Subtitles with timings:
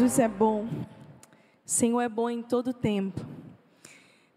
[0.00, 0.66] Jesus é bom.
[1.62, 3.20] Senhor é bom em todo tempo.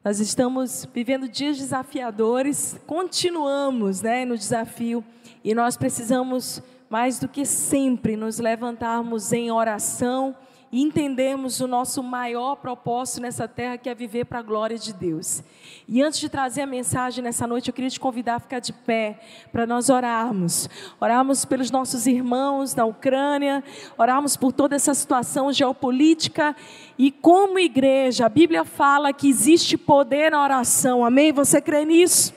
[0.03, 5.01] Nós estamos vivendo dias desafiadores, continuamos, né, no desafio
[5.41, 10.35] e nós precisamos mais do que sempre nos levantarmos em oração
[10.73, 14.91] e entendermos o nosso maior propósito nessa terra, que é viver para a glória de
[14.91, 15.43] Deus.
[15.87, 18.73] E antes de trazer a mensagem nessa noite, eu queria te convidar a ficar de
[18.73, 19.19] pé
[19.51, 20.67] para nós orarmos.
[20.99, 23.63] Orarmos pelos nossos irmãos na Ucrânia,
[23.99, 26.55] orarmos por toda essa situação geopolítica
[26.97, 31.05] e como igreja, a Bíblia fala que existe poder na oração.
[31.05, 31.31] Amém?
[31.31, 32.33] Você crê nisso?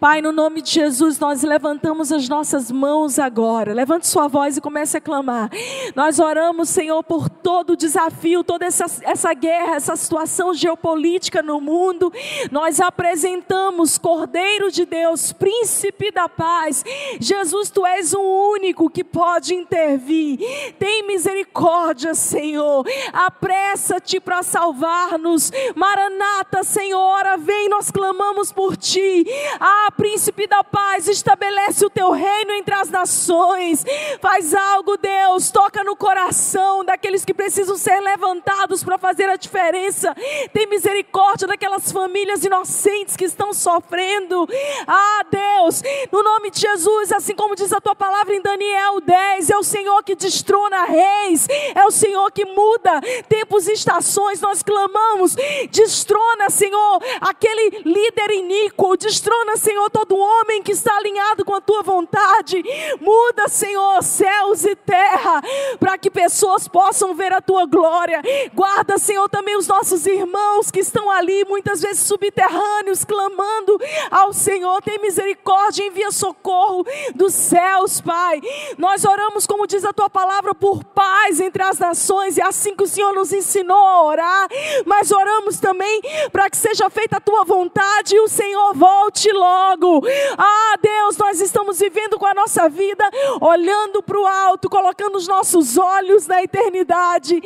[0.00, 3.74] Pai, no nome de Jesus, nós levantamos as nossas mãos agora.
[3.74, 5.50] Levante sua voz e comece a clamar.
[5.94, 11.60] Nós oramos, Senhor, por todo o desafio, toda essa, essa guerra, essa situação geopolítica no
[11.60, 12.10] mundo.
[12.50, 16.82] Nós apresentamos Cordeiro de Deus, Príncipe da Paz.
[17.20, 18.22] Jesus, tu és o
[18.54, 20.38] único que pode intervir.
[20.78, 22.86] Tem misericórdia, Senhor.
[23.12, 25.52] Apressa-te para salvar-nos.
[25.76, 29.26] Maranata, Senhora, vem, nós clamamos por ti.
[29.60, 33.84] Ah, príncipe da paz, estabelece o teu reino entre as nações.
[34.20, 40.14] Faz algo, Deus, toca no coração daqueles que precisam ser levantados para fazer a diferença.
[40.52, 44.48] Tem misericórdia daquelas famílias inocentes que estão sofrendo.
[44.86, 49.50] Ah, Deus, no nome de Jesus, assim como diz a tua palavra em Daniel 10,
[49.50, 54.40] é o Senhor que destrona reis, é o Senhor que muda tempos e estações.
[54.40, 55.36] Nós clamamos,
[55.70, 61.60] destrona, Senhor, aquele líder iníquo, destrona, Senhor Senhor, todo homem que está alinhado com a
[61.60, 62.62] tua vontade.
[63.00, 65.42] Muda, Senhor, céus e terra,
[65.78, 68.20] para que pessoas possam ver a tua glória.
[68.52, 74.82] Guarda, Senhor, também os nossos irmãos que estão ali, muitas vezes subterrâneos, clamando ao Senhor.
[74.82, 76.84] Tem misericórdia, envia socorro
[77.14, 78.40] dos céus, Pai.
[78.76, 82.82] Nós oramos, como diz a tua palavra, por paz entre as nações, e assim que
[82.82, 84.48] o Senhor nos ensinou a orar,
[84.84, 89.69] mas oramos também para que seja feita a tua vontade e o Senhor volte logo
[89.70, 90.02] logo.
[90.36, 93.04] Ah, Deus, nós estamos vivendo com a nossa vida
[93.40, 97.40] olhando para o alto, colocando os nossos olhos na eternidade.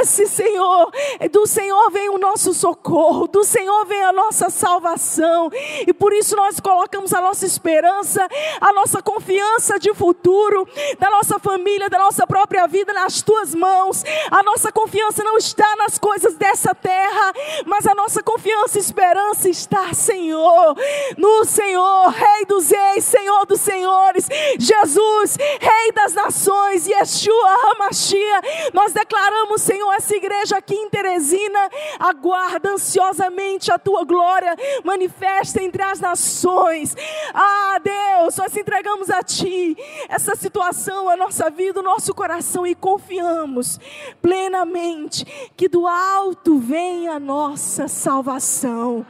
[0.00, 0.90] Esse Senhor,
[1.30, 5.50] do Senhor vem o nosso socorro, do Senhor vem a nossa salvação.
[5.86, 8.26] E por isso nós colocamos a nossa esperança,
[8.60, 10.66] a nossa confiança de futuro,
[10.98, 14.04] da nossa família, da nossa própria vida nas tuas mãos.
[14.30, 17.32] A nossa confiança não está nas coisas dessa terra,
[17.66, 20.76] mas a nossa confiança e esperança está, Senhor,
[21.16, 28.40] no Senhor, Rei dos Reis, Senhor dos Senhores, Jesus, Rei das Nações, Yeshua Hamashia.
[28.72, 31.68] Nós declaramos, Senhor, essa igreja aqui em Teresina,
[31.98, 36.94] aguarda ansiosamente a tua glória, manifesta entre as nações.
[37.34, 39.76] Ah, Deus, nós entregamos a Ti
[40.08, 43.80] essa situação, a nossa vida, o nosso coração e confiamos
[44.22, 45.24] plenamente
[45.56, 49.04] que do alto vem a nossa salvação,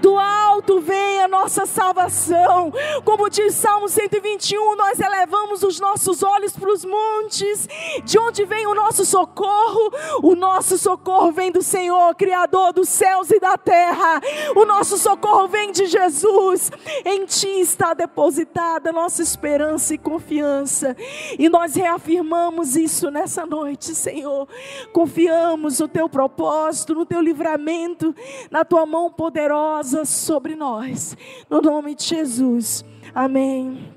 [0.00, 2.72] do alto vem a nossa salvação salvação.
[3.04, 7.68] Como diz Salmo 121, nós elevamos os nossos olhos para os montes,
[8.02, 9.92] de onde vem o nosso socorro?
[10.22, 14.22] O nosso socorro vem do Senhor, Criador dos céus e da terra.
[14.54, 16.70] O nosso socorro vem de Jesus.
[17.04, 20.96] Em Ti está depositada nossa esperança e confiança.
[21.38, 24.48] E nós reafirmamos isso nessa noite, Senhor.
[24.94, 28.14] Confiamos no Teu propósito, no Teu livramento,
[28.50, 31.14] na Tua mão poderosa sobre nós.
[31.50, 32.84] No nome de Jesus.
[33.12, 33.92] Amém.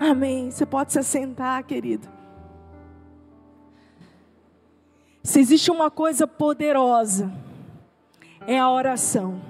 [0.00, 0.50] Amém.
[0.50, 2.08] Você pode se assentar, querido.
[5.22, 7.32] Se existe uma coisa poderosa,
[8.44, 9.40] é a oração.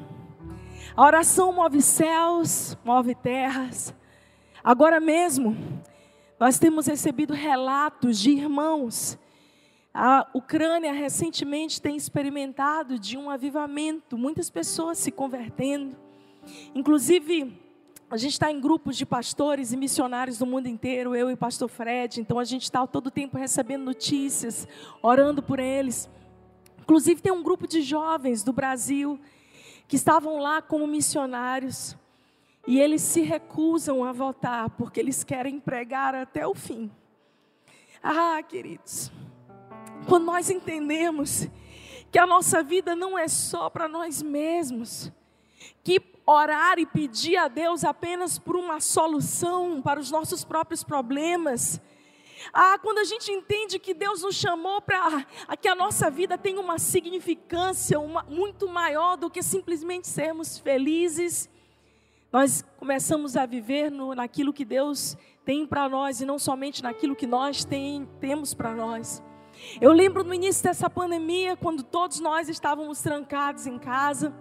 [0.94, 3.94] A oração move céus, move terras.
[4.62, 5.56] Agora mesmo,
[6.38, 9.18] nós temos recebido relatos de irmãos.
[9.94, 15.96] A Ucrânia recentemente tem experimentado de um avivamento, muitas pessoas se convertendo.
[16.74, 17.58] Inclusive,
[18.10, 21.36] a gente está em grupos de pastores e missionários do mundo inteiro, eu e o
[21.36, 24.68] pastor Fred, então a gente está todo tempo recebendo notícias,
[25.02, 26.10] orando por eles.
[26.80, 29.18] Inclusive, tem um grupo de jovens do Brasil
[29.88, 31.96] que estavam lá como missionários
[32.66, 36.90] e eles se recusam a voltar porque eles querem pregar até o fim.
[38.02, 39.10] Ah, queridos,
[40.08, 41.48] quando nós entendemos
[42.10, 45.10] que a nossa vida não é só para nós mesmos,
[45.82, 51.80] que orar e pedir a Deus apenas por uma solução para os nossos próprios problemas.
[52.52, 55.24] Ah, quando a gente entende que Deus nos chamou para
[55.60, 61.48] que a nossa vida tenha uma significância uma, muito maior do que simplesmente sermos felizes,
[62.32, 67.14] nós começamos a viver no, naquilo que Deus tem para nós e não somente naquilo
[67.14, 69.22] que nós tem, temos para nós.
[69.80, 74.34] Eu lembro no início dessa pandemia, quando todos nós estávamos trancados em casa,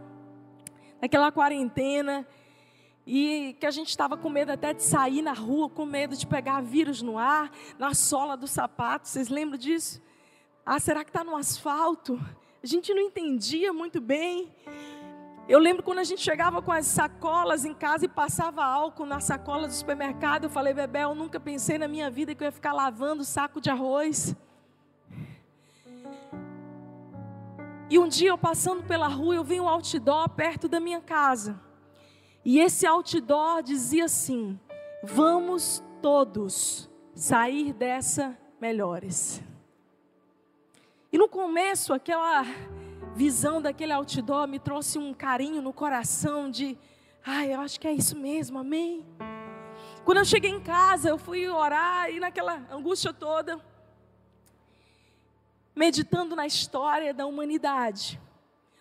[1.01, 2.27] naquela quarentena,
[3.05, 6.27] e que a gente estava com medo até de sair na rua, com medo de
[6.27, 9.07] pegar vírus no ar, na sola do sapato.
[9.07, 10.01] Vocês lembram disso?
[10.65, 12.19] Ah, será que está no asfalto?
[12.63, 14.53] A gente não entendia muito bem.
[15.49, 19.19] Eu lembro quando a gente chegava com as sacolas em casa e passava álcool na
[19.19, 20.43] sacola do supermercado.
[20.43, 23.59] Eu falei, Bebel, eu nunca pensei na minha vida que eu ia ficar lavando saco
[23.59, 24.35] de arroz.
[27.91, 31.59] E um dia eu passando pela rua, eu vi um outdoor perto da minha casa.
[32.45, 34.57] E esse outdoor dizia assim:
[35.03, 39.43] Vamos todos sair dessa melhores.
[41.11, 42.45] E no começo, aquela
[43.13, 46.77] visão daquele outdoor me trouxe um carinho no coração de,
[47.25, 49.05] ai, eu acho que é isso mesmo, amém.
[50.05, 53.59] Quando eu cheguei em casa, eu fui orar e naquela angústia toda,
[55.75, 58.19] meditando na história da humanidade,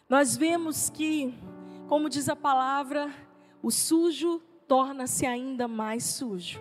[0.08, 1.34] nós vemos que,
[1.88, 3.12] como diz a palavra,
[3.62, 6.60] o sujo torna-se ainda mais sujo,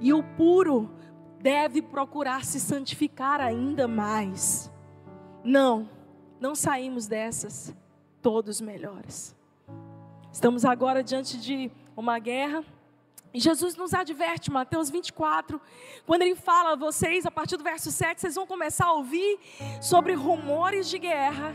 [0.00, 0.90] e o puro
[1.40, 4.70] deve procurar se santificar ainda mais.
[5.42, 5.88] Não,
[6.40, 7.74] não saímos dessas
[8.22, 9.36] todos melhores.
[10.32, 12.64] Estamos agora diante de uma guerra.
[13.40, 15.60] Jesus nos adverte, Mateus 24,
[16.06, 19.38] quando ele fala, vocês, a partir do verso 7, vocês vão começar a ouvir
[19.80, 21.54] sobre rumores de guerra.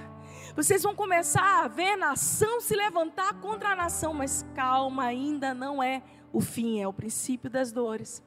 [0.55, 5.81] Vocês vão começar a ver nação se levantar contra a nação, mas calma, ainda não
[5.81, 6.01] é
[6.33, 8.21] o fim, é o princípio das dores.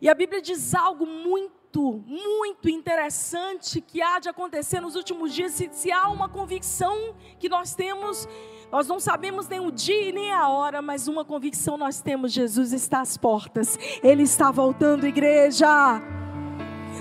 [0.00, 5.32] E a Bíblia diz algo muito muito, muito interessante que há de acontecer nos últimos
[5.32, 5.52] dias.
[5.52, 8.28] Se, se há uma convicção que nós temos,
[8.72, 12.32] nós não sabemos nem o dia e nem a hora, mas uma convicção nós temos:
[12.32, 15.68] Jesus está às portas, Ele está voltando, igreja.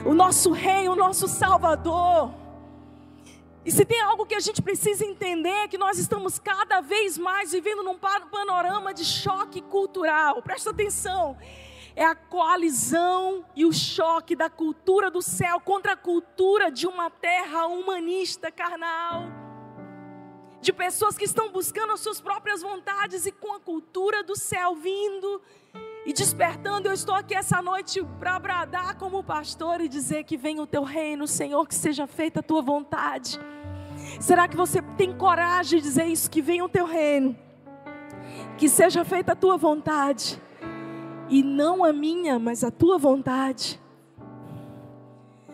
[0.06, 2.34] O nosso Rei, o nosso Salvador.
[3.64, 7.54] E se tem algo que a gente precisa entender que nós estamos cada vez mais
[7.54, 10.42] vivendo num panorama de choque cultural.
[10.42, 11.38] Presta atenção
[11.94, 17.10] é a coalizão e o choque da cultura do céu contra a cultura de uma
[17.10, 19.51] terra humanista carnal.
[20.62, 24.76] De pessoas que estão buscando as suas próprias vontades e com a cultura do céu
[24.76, 25.42] vindo
[26.06, 26.88] e despertando.
[26.88, 30.84] Eu estou aqui essa noite para bradar como pastor e dizer que venha o teu
[30.84, 33.40] reino, Senhor, que seja feita a tua vontade.
[34.20, 36.30] Será que você tem coragem de dizer isso?
[36.30, 37.36] Que venha o teu reino,
[38.58, 40.42] que seja feita a tua vontade
[41.30, 43.82] e não a minha, mas a tua vontade.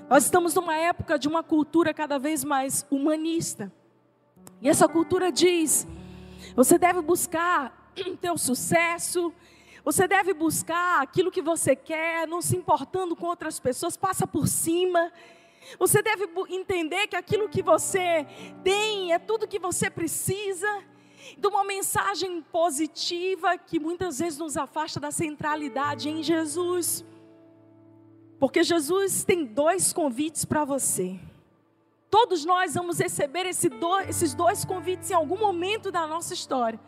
[0.09, 3.71] Nós estamos numa época de uma cultura cada vez mais humanista.
[4.61, 5.87] E essa cultura diz:
[6.55, 7.91] você deve buscar
[8.21, 9.33] teu sucesso,
[9.83, 14.47] você deve buscar aquilo que você quer, não se importando com outras pessoas, passa por
[14.47, 15.11] cima.
[15.79, 18.25] Você deve entender que aquilo que você
[18.63, 20.67] tem é tudo que você precisa
[21.37, 27.03] de uma mensagem positiva que muitas vezes nos afasta da centralidade em Jesus.
[28.39, 31.19] Porque Jesus tem dois convites para você.
[32.09, 36.79] Todos nós vamos receber esse do, esses dois convites em algum momento da nossa história.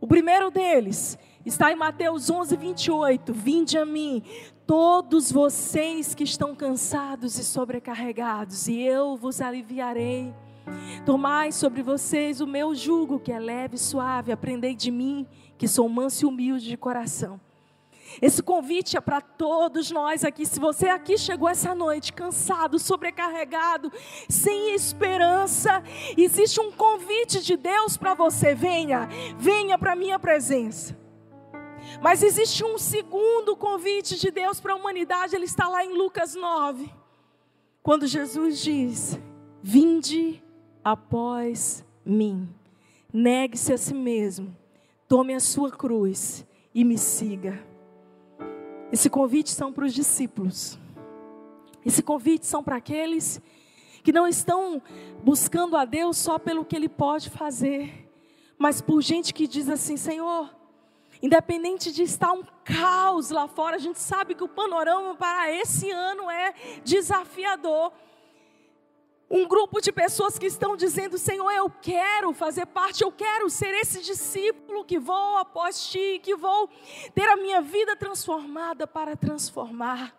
[0.00, 3.32] O primeiro deles está em Mateus 11, 28.
[3.32, 4.22] Vinde a mim,
[4.66, 10.34] todos vocês que estão cansados e sobrecarregados, e eu vos aliviarei.
[11.04, 14.32] Tomai sobre vocês o meu jugo, que é leve e suave.
[14.32, 15.26] Aprendei de mim,
[15.58, 17.40] que sou manso e humilde de coração.
[18.20, 20.44] Esse convite é para todos nós aqui.
[20.44, 23.90] Se você aqui chegou essa noite cansado, sobrecarregado,
[24.28, 25.82] sem esperança,
[26.16, 28.54] existe um convite de Deus para você.
[28.54, 30.96] Venha, venha para a minha presença.
[32.00, 36.34] Mas existe um segundo convite de Deus para a humanidade, ele está lá em Lucas
[36.34, 36.92] 9.
[37.82, 39.18] Quando Jesus diz:
[39.62, 40.42] Vinde
[40.84, 42.48] após mim.
[43.12, 44.56] Negue-se a si mesmo,
[45.06, 47.62] tome a sua cruz e me siga.
[48.92, 50.78] Esse convite são para os discípulos.
[51.84, 53.40] Esse convite são para aqueles
[54.04, 54.82] que não estão
[55.24, 58.10] buscando a Deus só pelo que Ele pode fazer,
[58.58, 60.54] mas por gente que diz assim: Senhor,
[61.22, 65.90] independente de estar um caos lá fora, a gente sabe que o panorama para esse
[65.90, 66.52] ano é
[66.84, 67.92] desafiador
[69.32, 73.72] um grupo de pessoas que estão dizendo: Senhor, eu quero fazer parte, eu quero ser
[73.80, 76.68] esse discípulo que vou após ti, que vou
[77.14, 80.14] ter a minha vida transformada para transformar.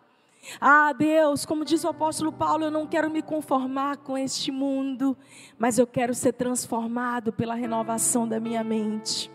[0.60, 5.16] Ah, Deus, como diz o apóstolo Paulo, eu não quero me conformar com este mundo,
[5.56, 9.30] mas eu quero ser transformado pela renovação da minha mente.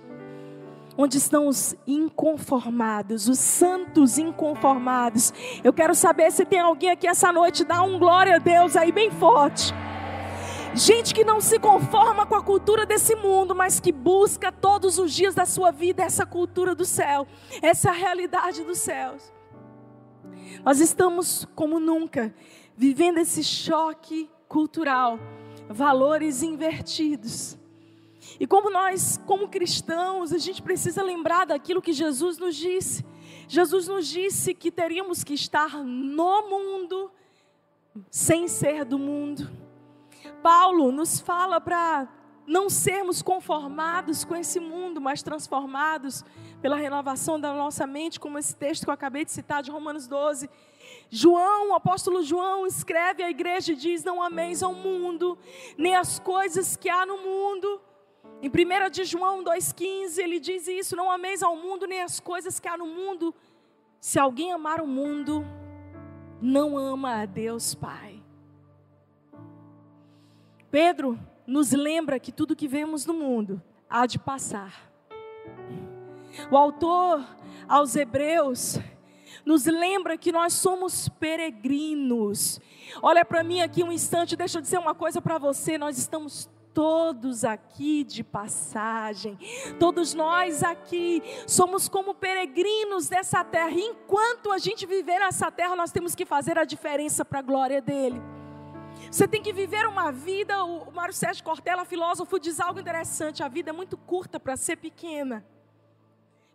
[1.01, 5.34] Onde estão os inconformados, os santos inconformados.
[5.63, 8.91] Eu quero saber se tem alguém aqui essa noite, dá um glória a Deus aí
[8.91, 9.74] bem forte.
[10.75, 15.13] Gente que não se conforma com a cultura desse mundo, mas que busca todos os
[15.13, 17.25] dias da sua vida essa cultura do céu,
[17.62, 19.32] essa realidade dos céus.
[20.65, 22.36] Nós estamos como nunca
[22.75, 25.18] vivendo esse choque cultural,
[25.70, 27.58] valores invertidos.
[28.39, 33.05] E como nós, como cristãos, a gente precisa lembrar daquilo que Jesus nos disse.
[33.48, 37.12] Jesus nos disse que teríamos que estar no mundo,
[38.10, 39.50] sem ser do mundo.
[40.41, 42.08] Paulo nos fala para
[42.48, 46.24] não sermos conformados com esse mundo, mas transformados
[46.62, 50.08] pela renovação da nossa mente, como esse texto que eu acabei de citar de Romanos
[50.08, 50.50] 12.
[51.10, 55.38] João, o apóstolo João, escreve à igreja e diz: Não ameis ao mundo,
[55.77, 57.81] nem as coisas que há no mundo.
[58.41, 62.60] Em 1 de João 2,15, ele diz isso: Não ameis ao mundo, nem as coisas
[62.60, 63.36] que há no mundo.
[64.00, 65.46] Se alguém amar o mundo,
[66.41, 68.24] não ama a Deus Pai.
[70.72, 74.89] Pedro nos lembra que tudo que vemos no mundo há de passar.
[76.50, 77.25] O autor
[77.67, 78.79] aos Hebreus
[79.43, 82.62] nos lembra que nós somos peregrinos.
[83.01, 86.50] Olha para mim aqui um instante, deixa eu dizer uma coisa para você: nós estamos
[86.73, 89.38] todos aqui de passagem,
[89.79, 93.71] todos nós aqui somos como peregrinos dessa terra.
[93.71, 97.43] E enquanto a gente viver nessa terra, nós temos que fazer a diferença para a
[97.43, 98.21] glória dele.
[99.11, 100.63] Você tem que viver uma vida.
[100.63, 104.77] O Mário Sérgio Cortella, filósofo, diz algo interessante: a vida é muito curta para ser
[104.77, 105.45] pequena.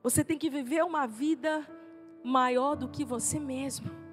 [0.03, 1.67] Você tem que viver uma vida
[2.23, 4.04] maior do que você mesmo.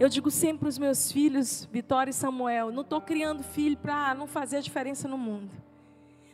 [0.00, 4.14] Eu digo sempre para os meus filhos, Vitória e Samuel, não estou criando filho para
[4.14, 5.50] não fazer a diferença no mundo.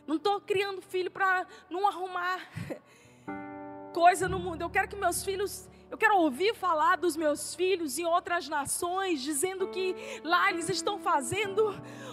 [0.05, 2.39] Não estou criando filho para não arrumar
[3.91, 4.61] coisa no mundo.
[4.61, 9.21] Eu quero que meus filhos eu quero ouvir falar dos meus filhos em outras nações,
[9.21, 11.69] dizendo que lá eles estão fazendo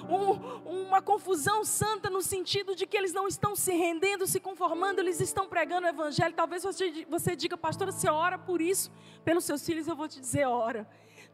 [0.09, 5.00] um, uma confusão santa no sentido de que eles não estão se rendendo, se conformando,
[5.00, 6.35] eles estão pregando o evangelho.
[6.35, 8.90] Talvez você, você diga, pastora, você ora por isso,
[9.25, 10.88] pelos seus filhos, eu vou te dizer, ora.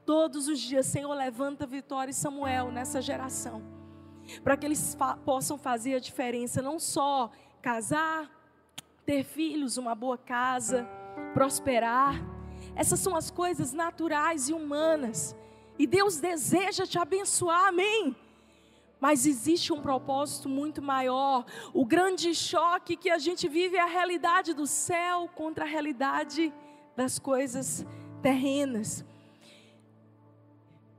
[0.08, 3.62] Todos os dias, Senhor, levanta Vitória e Samuel nessa geração,
[4.42, 8.26] para que eles fa possam fazer a diferença, não só casar,
[9.04, 10.88] ter filhos, uma boa casa,
[11.34, 12.14] prosperar
[12.74, 15.36] essas são as coisas naturais e humanas.
[15.78, 18.16] E Deus deseja te abençoar, amém.
[18.98, 21.44] Mas existe um propósito muito maior.
[21.74, 26.50] O grande choque que a gente vive é a realidade do céu contra a realidade
[26.96, 27.84] das coisas
[28.22, 29.04] terrenas.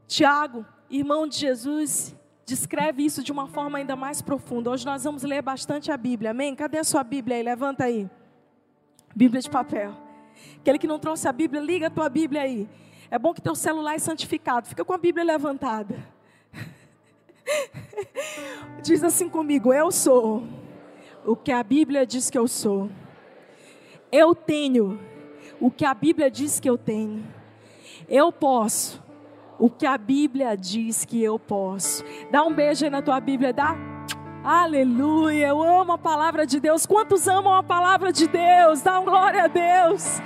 [0.09, 4.71] Tiago, irmão de Jesus, descreve isso de uma forma ainda mais profunda.
[4.71, 6.55] Hoje nós vamos ler bastante a Bíblia, amém?
[6.55, 7.43] Cadê a sua Bíblia aí?
[7.43, 8.09] Levanta aí.
[9.15, 9.93] Bíblia de papel.
[10.57, 12.67] Aquele que não trouxe a Bíblia, liga a tua Bíblia aí.
[13.11, 14.67] É bom que teu celular é santificado.
[14.67, 16.03] Fica com a Bíblia levantada.
[18.81, 20.43] Diz assim comigo: Eu sou
[21.23, 22.89] o que a Bíblia diz que eu sou.
[24.11, 24.99] Eu tenho
[25.61, 27.23] o que a Bíblia diz que eu tenho.
[28.07, 29.07] Eu posso
[29.59, 32.03] o que a Bíblia diz que eu posso.
[32.31, 33.75] Dá um beijo aí na tua Bíblia, dá.
[34.41, 36.85] Aleluia, eu amo a palavra de Deus.
[36.85, 38.81] Quantos amam a palavra de Deus?
[38.81, 40.21] Dá um glória a Deus.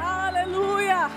[0.00, 1.10] Aleluia.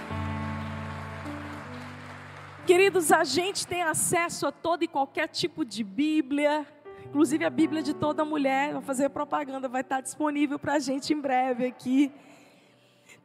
[2.67, 6.67] Queridos, a gente tem acesso a todo e qualquer tipo de Bíblia,
[7.05, 8.73] inclusive a Bíblia de toda mulher.
[8.73, 12.11] Vou fazer propaganda, vai estar disponível para a gente em breve aqui.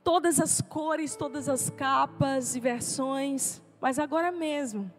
[0.04, 3.65] Todas as cores, todas as capas e versões.
[3.80, 4.90] Mas agora mesmo,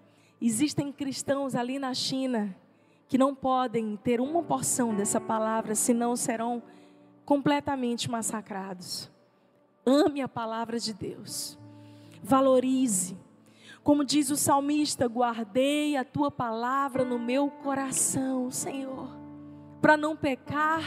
[0.41, 2.55] existem cristãos ali na China
[3.07, 6.61] que não podem ter uma porção dessa palavra, senão serão
[7.25, 9.09] completamente massacrados.
[9.85, 11.57] Ame a palavra de Deus.
[12.21, 13.17] Valorize.
[13.83, 19.07] Como diz o salmista, guardei a tua palavra no meu coração, Senhor,
[19.81, 20.81] para não pecar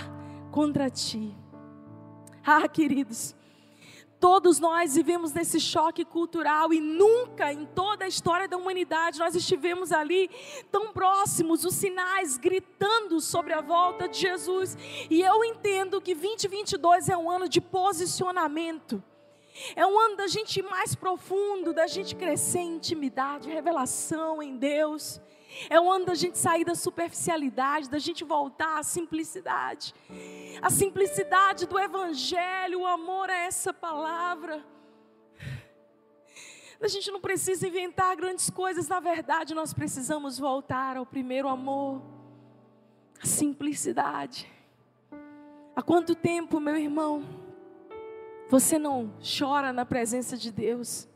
[0.50, 1.34] contra ti.
[2.44, 3.34] Ah, queridos,
[4.20, 9.34] Todos nós vivemos nesse choque cultural e nunca em toda a história da humanidade nós
[9.34, 10.28] estivemos ali
[10.70, 14.76] tão próximos, os sinais gritando sobre a volta de Jesus.
[15.08, 19.02] E eu entendo que 2022 é um ano de posicionamento.
[19.74, 24.54] É um ano da gente ir mais profundo, da gente crescer em intimidade, revelação em
[24.56, 25.18] Deus.
[25.68, 29.94] É um ano da gente sair da superficialidade, da gente voltar à simplicidade.
[30.62, 34.64] A simplicidade do Evangelho, o amor a essa palavra.
[36.80, 42.00] A gente não precisa inventar grandes coisas, na verdade, nós precisamos voltar ao primeiro amor,
[43.22, 44.50] a simplicidade.
[45.76, 47.22] Há quanto tempo, meu irmão?
[48.48, 51.06] Você não chora na presença de Deus.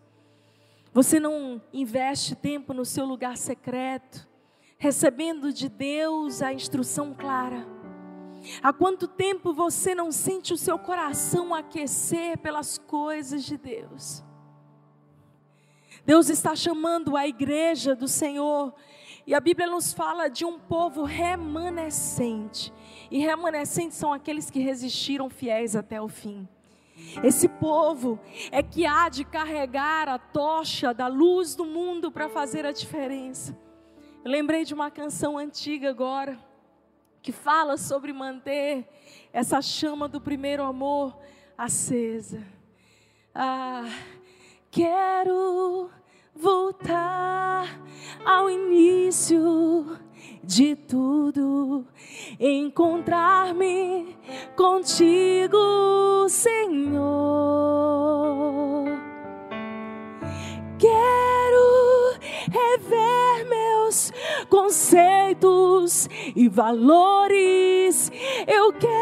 [0.95, 4.29] Você não investe tempo no seu lugar secreto,
[4.79, 7.67] recebendo de Deus a instrução clara.
[8.63, 14.23] Há quanto tempo você não sente o seu coração aquecer pelas coisas de Deus?
[16.07, 18.73] Deus está chamando a igreja do Senhor,
[19.27, 22.73] e a Bíblia nos fala de um povo remanescente.
[23.11, 26.47] E remanescentes são aqueles que resistiram fiéis até o fim.
[27.23, 28.19] Esse povo
[28.51, 33.57] é que há de carregar a tocha da luz do mundo para fazer a diferença.
[34.25, 36.39] Eu lembrei de uma canção antiga agora
[37.21, 38.87] que fala sobre manter
[39.33, 41.19] essa chama do primeiro amor
[41.57, 42.43] acesa.
[43.35, 43.89] Ah,
[44.71, 45.91] quero
[46.35, 47.67] voltar
[48.25, 49.99] ao início
[50.45, 51.87] de tudo,
[52.39, 54.17] encontrar-me
[54.55, 57.65] contigo, Senhor.
[60.79, 62.19] Quero
[62.51, 64.13] rever meus
[64.51, 68.13] conceitos e valores.
[68.47, 68.95] Eu quero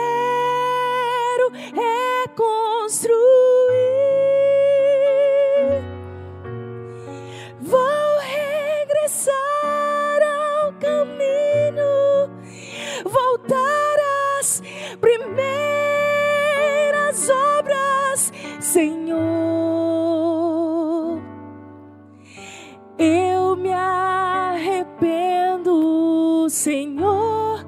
[2.24, 4.01] reconstruir.
[18.72, 19.20] Senhor.
[22.98, 23.70] Eu me
[24.50, 24.88] arrependo,
[26.48, 27.66] Senhor,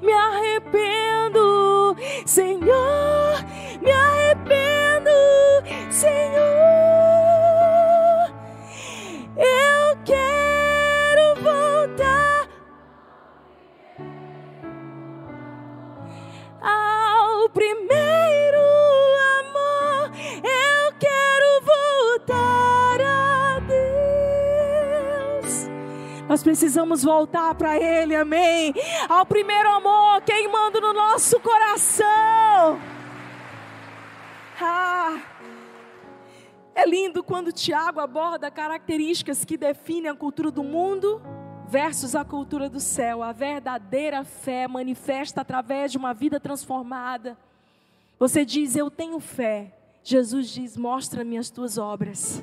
[0.00, 1.94] me arrependo,
[2.24, 3.44] Senhor,
[3.82, 5.10] me arrependo,
[5.90, 6.16] Senhor.
[9.36, 12.48] Eu quero voltar
[16.62, 17.85] ao primeiro
[26.46, 28.72] precisamos voltar para Ele, amém?
[29.08, 32.78] Ao primeiro amor queimando no nosso coração.
[34.60, 35.20] Ah.
[36.72, 41.20] É lindo quando Tiago aborda características que definem a cultura do mundo
[41.66, 43.24] versus a cultura do céu.
[43.24, 47.36] A verdadeira fé manifesta através de uma vida transformada.
[48.20, 49.72] Você diz, Eu tenho fé.
[50.04, 52.40] Jesus diz, Mostra-me as tuas obras.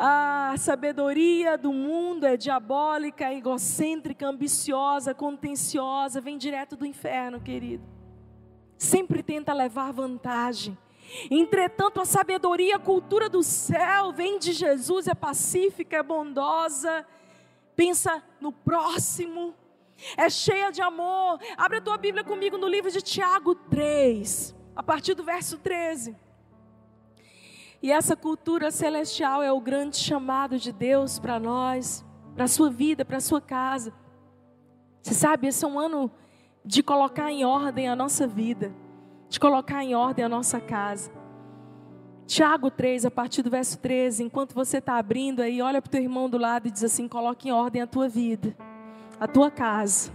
[0.00, 7.82] A sabedoria do mundo é diabólica, egocêntrica, ambiciosa, contenciosa, vem direto do inferno, querido.
[8.76, 10.78] Sempre tenta levar vantagem.
[11.28, 17.04] Entretanto, a sabedoria, a cultura do céu vem de Jesus, é pacífica, é bondosa,
[17.74, 19.52] pensa no próximo,
[20.16, 21.40] é cheia de amor.
[21.56, 26.27] Abre a tua Bíblia comigo no livro de Tiago 3, a partir do verso 13.
[27.82, 32.70] E essa cultura celestial é o grande chamado de Deus para nós, para a sua
[32.70, 33.92] vida, para a sua casa.
[35.02, 36.10] Você sabe, esse é um ano
[36.64, 38.74] de colocar em ordem a nossa vida
[39.28, 41.10] de colocar em ordem a nossa casa.
[42.26, 45.90] Tiago 3, a partir do verso 13, enquanto você está abrindo aí, olha para o
[45.90, 48.56] teu irmão do lado e diz assim: coloque em ordem a tua vida,
[49.18, 50.12] a tua casa.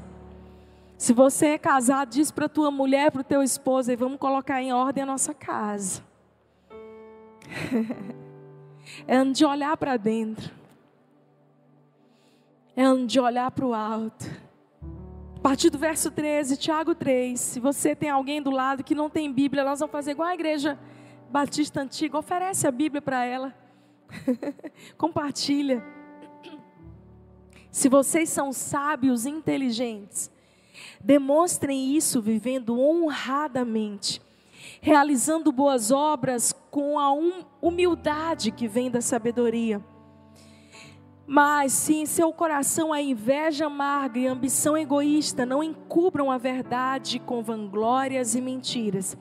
[0.98, 4.62] Se você é casado, diz para tua mulher, para o teu esposo, e vamos colocar
[4.62, 6.04] em ordem a nossa casa.
[9.08, 10.52] é de olhar para dentro.
[12.76, 14.26] É de olhar para o alto.
[15.38, 17.40] A partir do verso 13, Tiago 3.
[17.40, 20.34] Se você tem alguém do lado que não tem Bíblia, nós vamos fazer igual a
[20.34, 20.80] igreja
[21.30, 22.18] Batista Antiga.
[22.18, 23.54] Oferece a Bíblia para ela.
[24.98, 25.84] Compartilha.
[27.70, 30.32] Se vocês são sábios e inteligentes,
[31.04, 34.22] demonstrem isso vivendo honradamente,
[34.84, 37.08] realizando boas obras com a
[37.62, 39.82] humildade que vem da sabedoria.
[41.26, 47.18] Mas se em seu coração há inveja amarga e ambição egoísta, não encubram a verdade
[47.18, 49.18] com vanglórias e mentiras.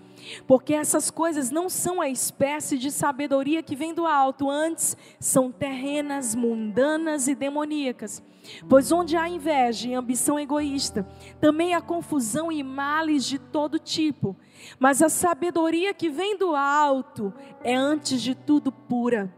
[0.47, 5.53] Porque essas coisas não são a espécie de sabedoria que vem do alto, antes são
[5.53, 8.21] terrenas, mundanas e demoníacas.
[8.69, 11.07] Pois onde há inveja e ambição egoísta,
[11.41, 14.37] também há confusão e males de todo tipo.
[14.77, 19.33] Mas a sabedoria que vem do alto é antes de tudo pura,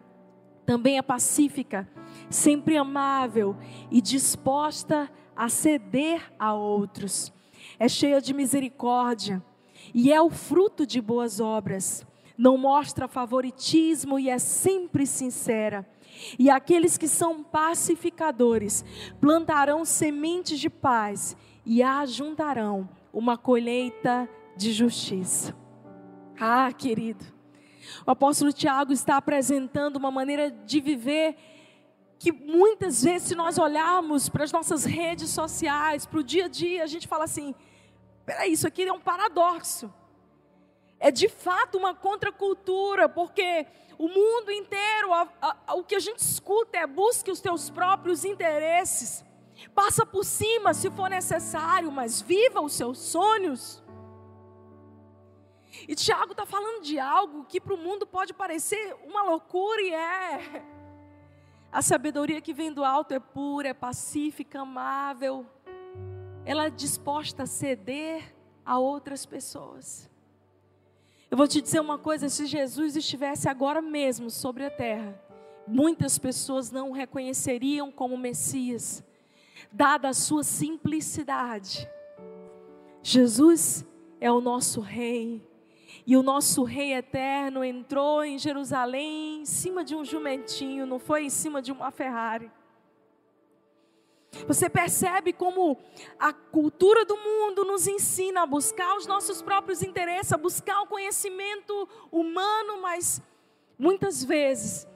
[0.64, 1.86] também é pacífica
[2.30, 3.56] sempre amável
[3.90, 7.32] e disposta a ceder a outros.
[7.78, 9.42] É cheia de misericórdia
[9.92, 12.06] e é o fruto de boas obras.
[12.36, 15.88] Não mostra favoritismo e é sempre sincera.
[16.38, 18.84] E aqueles que são pacificadores
[19.20, 25.54] plantarão sementes de paz e ajuntarão uma colheita de justiça.
[26.38, 27.24] Ah, querido,
[28.06, 31.36] o apóstolo Tiago está apresentando uma maneira de viver
[32.24, 36.48] que muitas vezes, se nós olharmos para as nossas redes sociais, para o dia a
[36.48, 37.54] dia, a gente fala assim:
[38.24, 39.92] peraí, isso aqui é um paradoxo.
[40.98, 43.66] É de fato uma contracultura, porque
[43.98, 45.28] o mundo inteiro, a,
[45.66, 49.22] a, o que a gente escuta é busque os teus próprios interesses,
[49.74, 53.82] passa por cima se for necessário, mas viva os seus sonhos.
[55.86, 59.92] E Tiago está falando de algo que para o mundo pode parecer uma loucura e
[59.92, 60.73] é.
[61.74, 65.44] A sabedoria que vem do alto é pura, é pacífica, amável.
[66.44, 68.32] Ela é disposta a ceder
[68.64, 70.08] a outras pessoas.
[71.28, 75.20] Eu vou te dizer uma coisa: se Jesus estivesse agora mesmo sobre a terra,
[75.66, 79.02] muitas pessoas não o reconheceriam como Messias,
[79.72, 81.90] dada a sua simplicidade.
[83.02, 83.84] Jesus
[84.20, 85.44] é o nosso Rei,
[86.06, 91.24] e o nosso Rei eterno entrou em Jerusalém em cima de um jumentinho, não foi
[91.24, 92.50] em cima de uma Ferrari.
[94.46, 95.78] Você percebe como
[96.18, 100.86] a cultura do mundo nos ensina a buscar os nossos próprios interesses, a buscar o
[100.86, 103.22] conhecimento humano, mas
[103.78, 104.88] muitas vezes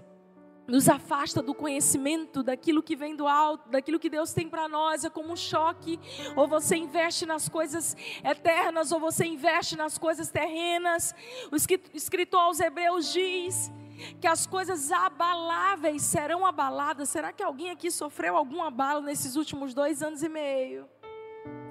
[0.69, 5.03] nos afasta do conhecimento, daquilo que vem do alto, daquilo que Deus tem para nós,
[5.03, 5.99] é como um choque.
[6.37, 11.15] Ou você investe nas coisas eternas, ou você investe nas coisas terrenas.
[11.51, 11.57] O
[11.97, 13.73] escritor aos Hebreus diz
[14.21, 17.09] que as coisas abaláveis serão abaladas.
[17.09, 20.87] Será que alguém aqui sofreu algum abalo nesses últimos dois anos e meio?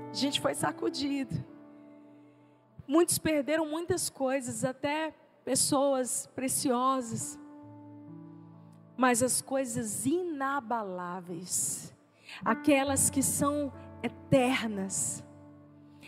[0.09, 1.45] A gente foi sacudido.
[2.87, 5.13] Muitos perderam muitas coisas, até
[5.45, 7.37] pessoas preciosas
[8.97, 11.93] mas as coisas inabaláveis,
[12.43, 15.23] aquelas que são eternas,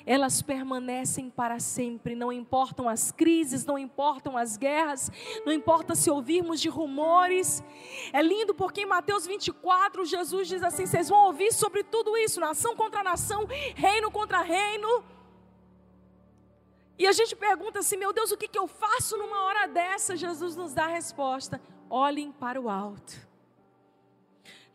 [0.05, 5.11] elas permanecem para sempre, não importam as crises, não importam as guerras,
[5.45, 7.63] não importa se ouvirmos de rumores.
[8.11, 12.39] É lindo porque em Mateus 24, Jesus diz assim: vocês vão ouvir sobre tudo isso,
[12.39, 15.03] nação contra nação, reino contra reino.
[16.97, 20.17] E a gente pergunta assim: meu Deus, o que, que eu faço numa hora dessa?
[20.17, 23.27] Jesus nos dá a resposta: olhem para o alto.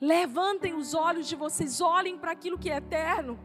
[0.00, 3.38] Levantem os olhos de vocês, olhem para aquilo que é eterno.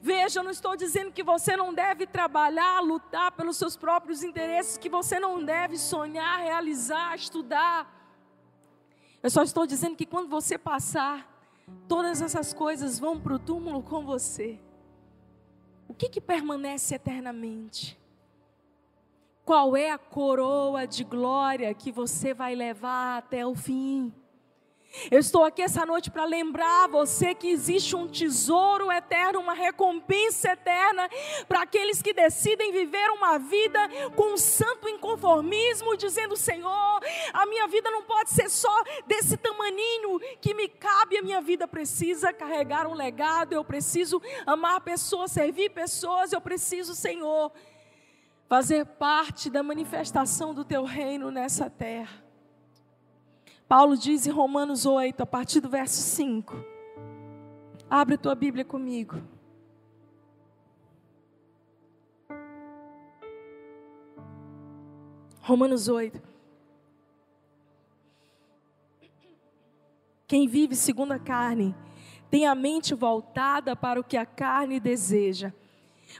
[0.00, 4.78] Veja, eu não estou dizendo que você não deve trabalhar, lutar pelos seus próprios interesses,
[4.78, 7.92] que você não deve sonhar, realizar, estudar.
[9.22, 11.30] Eu só estou dizendo que quando você passar,
[11.88, 14.58] todas essas coisas vão para o túmulo com você.
[15.88, 17.98] O que, que permanece eternamente?
[19.46, 24.12] Qual é a coroa de glória que você vai levar até o fim?
[25.08, 30.50] Eu estou aqui essa noite para lembrar você que existe um tesouro eterno, uma recompensa
[30.50, 31.08] eterna
[31.46, 33.78] para aqueles que decidem viver uma vida
[34.16, 37.00] com um santo inconformismo, dizendo: Senhor,
[37.32, 41.68] a minha vida não pode ser só desse tamaninho que me cabe, a minha vida
[41.68, 47.52] precisa carregar um legado, eu preciso amar pessoas, servir pessoas, eu preciso, Senhor
[48.48, 52.24] fazer parte da manifestação do teu reino nessa terra.
[53.68, 56.54] Paulo diz em Romanos 8, a partir do verso 5.
[57.90, 59.20] Abre tua Bíblia comigo.
[65.40, 66.22] Romanos 8.
[70.28, 71.74] Quem vive segundo a carne
[72.28, 75.52] tem a mente voltada para o que a carne deseja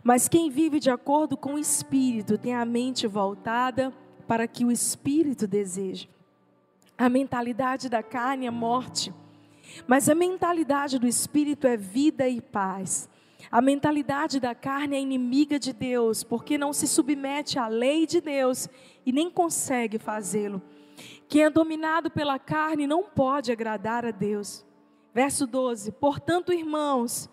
[0.02, 3.92] mas quem vive de acordo com o Espírito tem a mente voltada
[4.26, 6.08] para que o Espírito deseja.
[6.98, 9.12] A mentalidade da carne é morte,
[9.86, 13.08] mas a mentalidade do Espírito é vida e paz.
[13.50, 18.20] A mentalidade da carne é inimiga de Deus, porque não se submete à lei de
[18.20, 18.68] Deus
[19.04, 20.60] e nem consegue fazê-lo.
[21.28, 24.64] Quem é dominado pela carne não pode agradar a Deus.
[25.14, 27.28] Verso 12: Portanto, irmãos,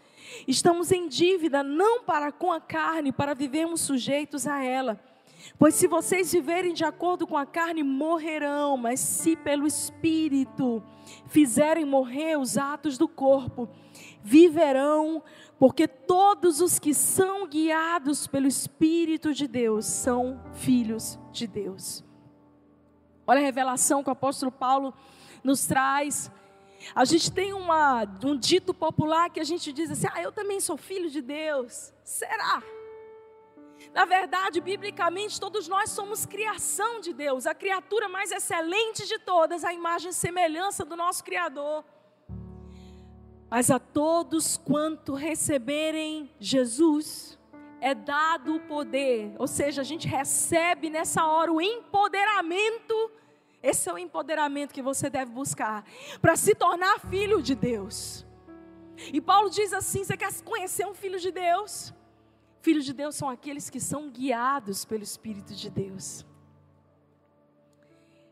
[0.47, 4.99] Estamos em dívida não para com a carne, para vivermos sujeitos a ela.
[5.57, 10.81] Pois se vocês viverem de acordo com a carne, morrerão, mas se pelo Espírito
[11.27, 13.69] fizerem morrer os atos do corpo,
[14.21, 15.21] viverão,
[15.59, 22.03] porque todos os que são guiados pelo Espírito de Deus são filhos de Deus.
[23.25, 24.93] Olha a revelação que o apóstolo Paulo
[25.43, 26.31] nos traz
[26.95, 30.59] a gente tem uma, um dito popular que a gente diz assim: ah, eu também
[30.59, 31.93] sou filho de Deus.
[32.03, 32.61] Será?
[33.93, 39.63] Na verdade, biblicamente, todos nós somos criação de Deus, a criatura mais excelente de todas,
[39.63, 41.83] a imagem e semelhança do nosso Criador.
[43.49, 47.37] Mas a todos quanto receberem Jesus,
[47.79, 53.11] é dado o poder, ou seja, a gente recebe nessa hora o empoderamento.
[53.63, 55.85] Esse é o empoderamento que você deve buscar
[56.21, 58.25] para se tornar filho de Deus.
[59.13, 61.93] E Paulo diz assim: você quer conhecer um filho de Deus?
[62.61, 66.25] Filhos de Deus são aqueles que são guiados pelo Espírito de Deus.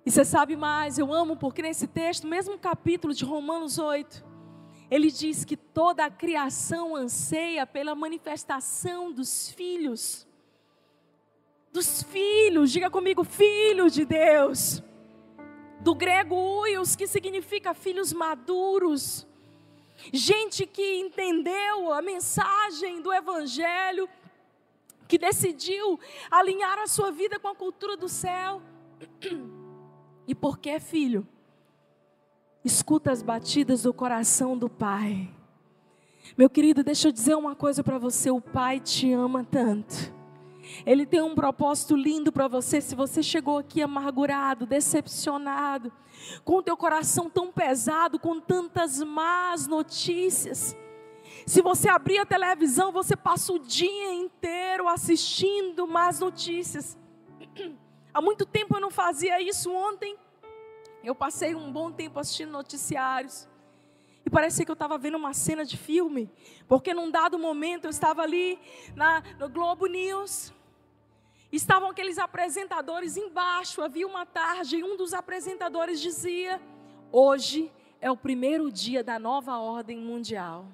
[0.06, 4.26] E você sabe mais, eu amo porque nesse texto, mesmo capítulo de Romanos 8,
[4.90, 10.28] ele diz que toda a criação anseia pela manifestação dos filhos.
[11.72, 14.84] Dos filhos, diga comigo, filhos de Deus.
[15.84, 19.28] Do grego uios, que significa filhos maduros.
[20.14, 24.08] Gente que entendeu a mensagem do Evangelho,
[25.08, 28.62] que decidiu alinhar a sua vida com a cultura do céu.
[30.28, 31.28] E porque é filho,
[32.64, 35.30] escuta as batidas do coração do Pai.
[36.38, 40.14] Meu querido, deixa eu dizer uma coisa para você: o Pai te ama tanto.
[40.86, 42.82] Ele tem um propósito lindo para você.
[42.82, 45.92] Se você chegou aqui amargurado, decepcionado,
[46.44, 50.76] com o teu coração tão pesado, com tantas más notícias,
[51.46, 56.98] se você abrir a televisão, você passa o dia inteiro assistindo más notícias.
[58.14, 59.72] Há muito tempo eu não fazia isso.
[59.72, 60.18] Ontem
[61.04, 63.48] eu passei um bom tempo assistindo noticiários.
[64.26, 66.30] E parecia que eu estava vendo uma cena de filme.
[66.68, 68.60] Porque num dado momento eu estava ali
[68.96, 70.54] na, no Globo News.
[71.52, 73.82] Estavam aqueles apresentadores embaixo.
[73.82, 76.62] Havia uma tarde e um dos apresentadores dizia:
[77.12, 80.66] Hoje é o primeiro dia da nova ordem mundial.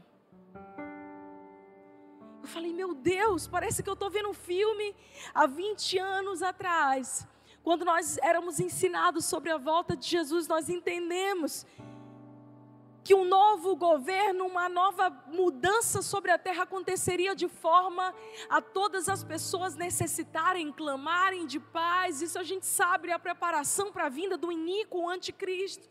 [2.41, 4.95] Eu falei, meu Deus, parece que eu estou vendo um filme
[5.33, 7.27] há 20 anos atrás.
[7.61, 11.65] Quando nós éramos ensinados sobre a volta de Jesus, nós entendemos
[13.07, 18.13] que um novo governo, uma nova mudança sobre a terra aconteceria de forma
[18.49, 22.21] a todas as pessoas necessitarem, clamarem de paz.
[22.21, 25.89] Isso a gente sabe, é a preparação para a vinda do iníquo, anticristo.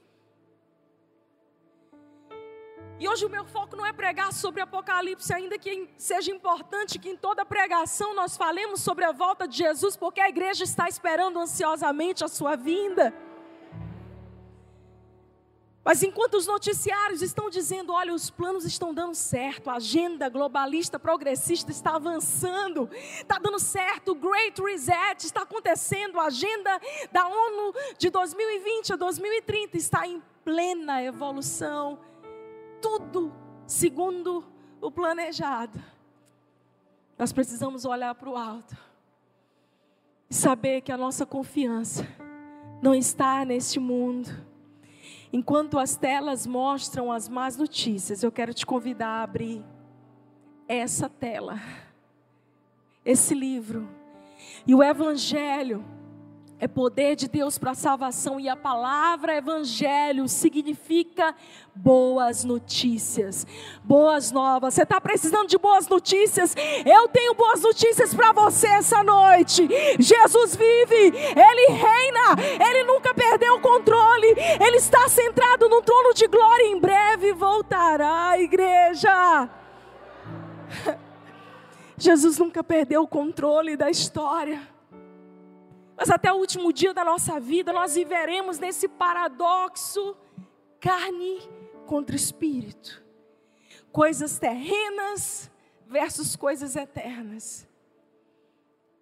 [3.00, 7.08] E hoje o meu foco não é pregar sobre Apocalipse, ainda que seja importante que
[7.08, 11.38] em toda pregação nós falemos sobre a volta de Jesus, porque a igreja está esperando
[11.38, 13.14] ansiosamente a sua vinda.
[15.86, 20.98] Mas enquanto os noticiários estão dizendo, olha, os planos estão dando certo, a agenda globalista
[20.98, 26.80] progressista está avançando, está dando certo, o Great Reset está acontecendo, a agenda
[27.12, 32.00] da ONU de 2020 a 2030 está em plena evolução
[32.80, 33.32] tudo
[33.66, 34.44] segundo
[34.80, 35.80] o planejado.
[37.18, 38.76] Nós precisamos olhar para o alto
[40.28, 42.06] e saber que a nossa confiança
[42.82, 44.28] não está neste mundo.
[45.36, 49.62] Enquanto as telas mostram as más notícias, eu quero te convidar a abrir
[50.66, 51.60] essa tela,
[53.04, 53.86] esse livro.
[54.66, 55.84] E o Evangelho
[56.58, 61.34] é poder de Deus para a salvação e a palavra evangelho significa
[61.74, 63.46] boas notícias,
[63.84, 64.72] boas novas.
[64.72, 66.54] Você está precisando de boas notícias?
[66.86, 69.68] Eu tenho boas notícias para você essa noite.
[69.98, 76.26] Jesus vive, Ele reina, Ele nunca perdeu o controle, Ele está centrado no trono de
[76.26, 79.50] glória e em breve voltará, igreja.
[81.98, 84.75] Jesus nunca perdeu o controle da história.
[85.96, 90.14] Mas até o último dia da nossa vida, nós viveremos nesse paradoxo
[90.78, 91.40] carne
[91.86, 93.02] contra espírito.
[93.90, 95.50] Coisas terrenas
[95.86, 97.66] versus coisas eternas.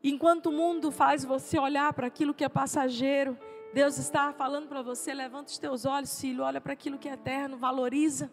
[0.02, 3.36] Enquanto o mundo faz você olhar para aquilo que é passageiro,
[3.72, 7.14] Deus está falando para você: levanta os teus olhos, filho, olha para aquilo que é
[7.14, 8.30] eterno, valoriza.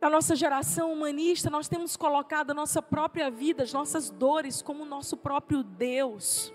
[0.00, 4.82] Na nossa geração humanista, nós temos colocado a nossa própria vida, as nossas dores, como
[4.82, 6.52] o nosso próprio Deus.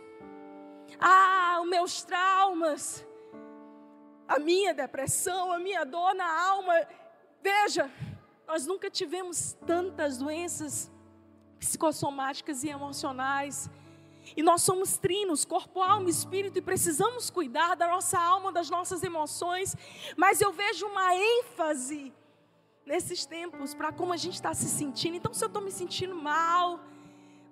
[1.01, 3.05] Ah, os meus traumas,
[4.27, 6.73] a minha depressão, a minha dor na alma.
[7.41, 7.91] Veja,
[8.47, 10.91] nós nunca tivemos tantas doenças
[11.59, 13.69] psicossomáticas e emocionais.
[14.37, 18.69] E nós somos trinos, corpo, alma e espírito, e precisamos cuidar da nossa alma, das
[18.69, 19.75] nossas emoções.
[20.15, 22.13] Mas eu vejo uma ênfase
[22.85, 25.17] nesses tempos para como a gente está se sentindo.
[25.17, 26.79] Então, se eu estou me sentindo mal,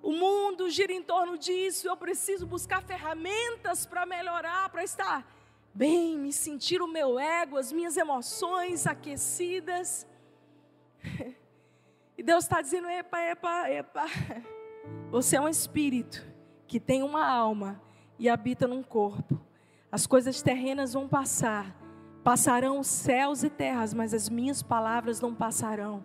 [0.02, 1.88] o mundo gira em torno disso.
[1.88, 5.26] Eu preciso buscar ferramentas para melhorar, para estar
[5.74, 10.08] bem, me sentir o meu ego, as minhas emoções aquecidas.
[12.18, 14.06] E Deus está dizendo: epa, epa, epa.
[15.10, 16.22] Você é um espírito
[16.68, 17.82] que tem uma alma
[18.20, 19.40] e habita num corpo.
[19.90, 21.74] As coisas terrenas vão passar,
[22.22, 26.04] passarão os céus e terras, mas as minhas palavras não passarão.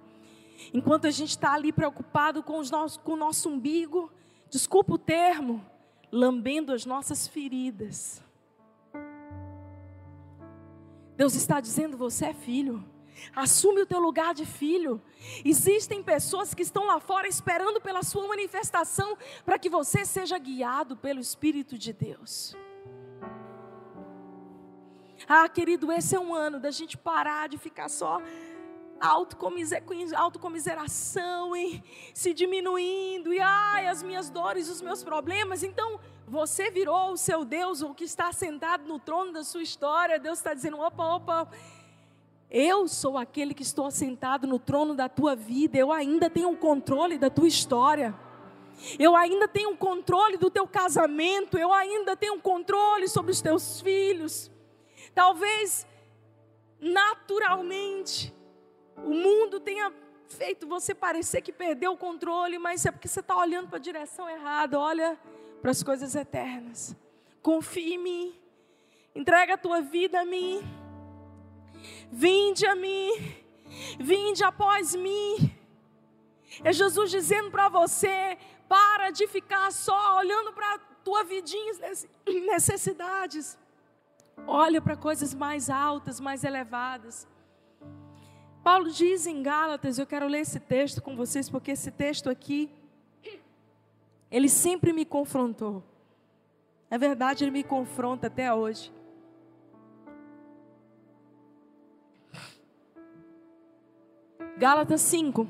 [0.72, 4.12] Enquanto a gente está ali preocupado com, os nossos, com o nosso umbigo,
[4.48, 5.64] desculpa o termo,
[6.10, 8.22] lambendo as nossas feridas.
[11.16, 12.84] Deus está dizendo: você é filho.
[13.34, 15.00] Assume o teu lugar de filho.
[15.44, 20.96] Existem pessoas que estão lá fora esperando pela sua manifestação para que você seja guiado
[20.96, 22.56] pelo Espírito de Deus.
[25.28, 28.20] Ah, querido, esse é um ano da gente parar de ficar só
[30.14, 31.82] autocomiseração e
[32.14, 35.62] se diminuindo e ai, as minhas dores, os meus problemas.
[35.62, 40.18] Então, você virou o seu Deus, o que está sentado no trono da sua história.
[40.18, 41.48] Deus está dizendo: opa, opa,
[42.50, 46.56] eu sou aquele que estou sentado no trono da tua vida, eu ainda tenho o
[46.56, 48.14] controle da tua história.
[48.98, 53.40] Eu ainda tenho o controle do teu casamento, eu ainda tenho o controle sobre os
[53.40, 54.50] teus filhos.
[55.14, 55.86] Talvez
[56.80, 58.34] naturalmente
[59.64, 59.92] tenha
[60.28, 63.80] feito você parecer que perdeu o controle, mas é porque você está olhando para a
[63.80, 64.78] direção errada.
[64.78, 65.18] Olha
[65.60, 66.94] para as coisas eternas.
[67.42, 68.40] Confie em mim.
[69.14, 70.62] Entrega a tua vida a mim.
[72.10, 73.10] Vinde a mim.
[73.98, 75.52] Vinde após mim.
[76.62, 81.72] É Jesus dizendo para você: para de ficar só olhando para a tua vidinha
[82.46, 83.58] necessidades.
[84.46, 87.26] Olha para coisas mais altas, mais elevadas.
[88.64, 92.70] Paulo diz em Gálatas, eu quero ler esse texto com vocês, porque esse texto aqui,
[94.30, 95.84] ele sempre me confrontou.
[96.90, 98.90] É verdade, ele me confronta até hoje.
[104.56, 105.46] Gálatas 5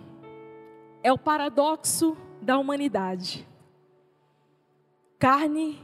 [1.00, 3.46] é o paradoxo da humanidade.
[5.20, 5.81] Carne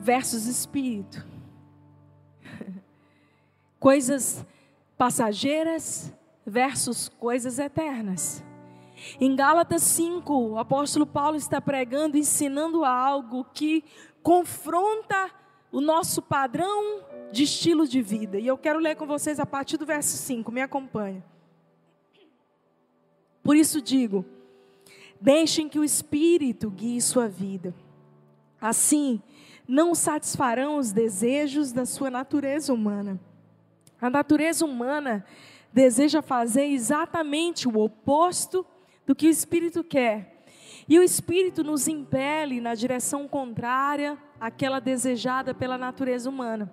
[0.00, 1.22] versus espírito.
[3.78, 4.42] Coisas
[4.96, 6.10] passageiras
[6.46, 8.42] versus coisas eternas.
[9.20, 13.84] Em Gálatas 5, o apóstolo Paulo está pregando, ensinando algo que
[14.22, 15.30] confronta
[15.70, 17.02] o nosso padrão
[17.32, 18.38] de estilo de vida.
[18.38, 21.24] E eu quero ler com vocês a partir do verso 5, me acompanha.
[23.42, 24.24] Por isso digo:
[25.20, 27.74] deixem que o Espírito guie sua vida.
[28.60, 29.20] Assim,
[29.66, 33.18] não satisfarão os desejos da sua natureza humana.
[34.00, 35.24] A natureza humana
[35.72, 38.64] deseja fazer exatamente o oposto
[39.06, 40.44] do que o Espírito quer.
[40.88, 46.70] E o Espírito nos impele na direção contrária àquela desejada pela natureza humana.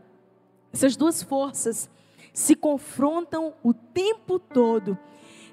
[0.73, 1.89] Essas duas forças
[2.33, 4.97] se confrontam o tempo todo,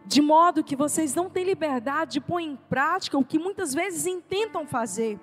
[0.04, 4.06] de modo que vocês não têm liberdade de pôr em prática o que muitas vezes
[4.06, 5.18] intentam fazer.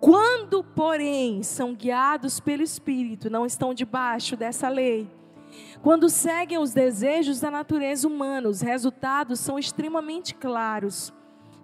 [0.00, 5.19] Quando, porém, são guiados pelo Espírito, não estão debaixo dessa lei
[5.82, 11.12] quando seguem os desejos da natureza humana, os resultados são extremamente claros: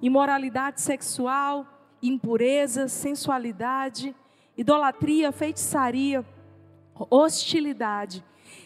[0.00, 1.66] imoralidade sexual,
[2.02, 4.14] impureza, sensualidade,
[4.56, 6.24] idolatria, feitiçaria,
[7.10, 8.24] hostilidade,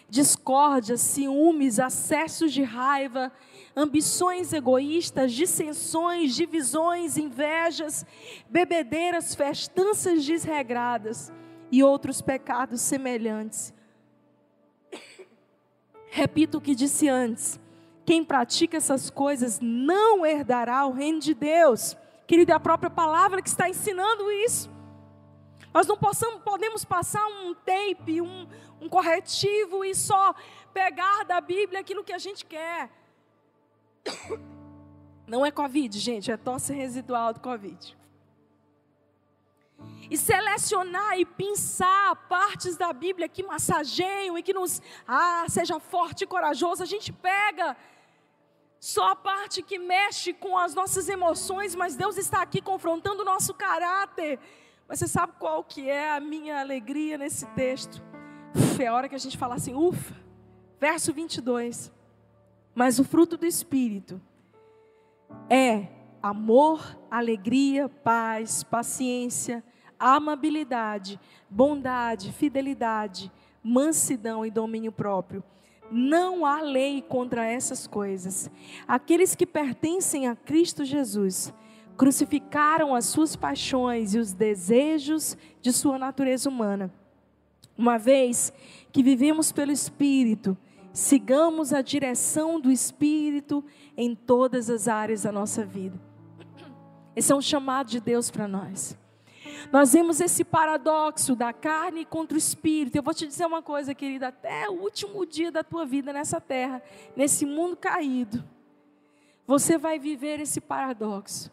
[0.09, 3.33] discórdia, ciúmes, acessos de raiva,
[3.77, 8.07] ambições egoístas, dissensões, divisões, invejas,
[8.49, 11.33] bebedeiras, festanças desregradas
[11.73, 13.75] e outros pecados semelhantes
[16.11, 17.59] Repito o que disse antes:
[18.05, 21.97] quem pratica essas coisas não herdará o reino de Deus.
[22.27, 24.71] Querida, é a própria palavra que está ensinando isso.
[25.73, 28.47] Nós não possamos, podemos passar um tape, um,
[28.81, 30.35] um corretivo e só
[30.75, 32.91] pegar da Bíblia aquilo que a gente quer.
[35.27, 38.00] Não é Covid, gente, é tosse residual do Covid
[40.11, 46.25] e selecionar e pensar partes da Bíblia que massageiam e que nos, ah, seja forte
[46.25, 46.83] e corajoso.
[46.83, 47.77] A gente pega
[48.81, 53.25] só a parte que mexe com as nossas emoções, mas Deus está aqui confrontando o
[53.25, 54.39] nosso caráter.
[54.89, 58.03] Mas você sabe qual que é a minha alegria nesse texto?
[58.57, 60.17] Uf, é a hora que a gente fala assim, ufa,
[60.81, 61.93] verso 22.
[62.75, 64.21] Mas o fruto do Espírito
[65.49, 69.63] é amor, alegria, paz, paciência,
[69.99, 73.31] amabilidade, bondade, fidelidade,
[73.63, 75.43] mansidão e domínio próprio.
[75.91, 78.51] Não há lei contra essas coisas.
[78.87, 81.53] Aqueles que pertencem a Cristo Jesus
[81.97, 86.91] crucificaram as suas paixões e os desejos de sua natureza humana.
[87.77, 88.53] Uma vez
[88.93, 90.57] que vivemos pelo Espírito,
[90.93, 93.65] sigamos a direção do Espírito
[93.97, 96.10] em todas as áreas da nossa vida.
[97.15, 98.97] Esse é um chamado de Deus para nós.
[99.73, 102.97] Nós vemos esse paradoxo da carne contra o espírito.
[102.97, 106.41] Eu vou te dizer uma coisa, querida, até o último dia da tua vida nessa
[106.41, 106.83] terra,
[107.17, 108.43] nesse mundo caído,
[109.47, 111.51] você vai viver esse paradoxo.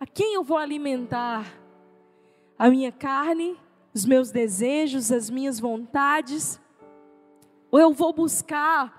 [0.00, 1.46] A quem eu vou alimentar
[2.58, 3.56] a minha carne,
[3.94, 6.60] os meus desejos, as minhas vontades,
[7.70, 8.98] ou eu vou buscar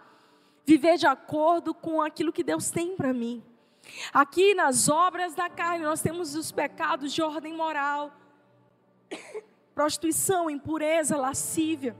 [0.66, 3.44] viver de acordo com aquilo que Deus tem para mim.
[4.14, 8.12] Aqui nas obras da carne, nós temos os pecados de ordem moral,
[9.74, 11.96] prostituição, impureza, lascívia.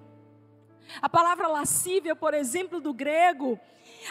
[1.02, 3.60] A palavra lascívia, por exemplo, do grego,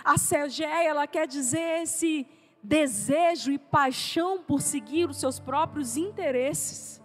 [0.05, 2.27] a sergeia, ela quer dizer esse
[2.63, 7.01] desejo e paixão por seguir os seus próprios interesses.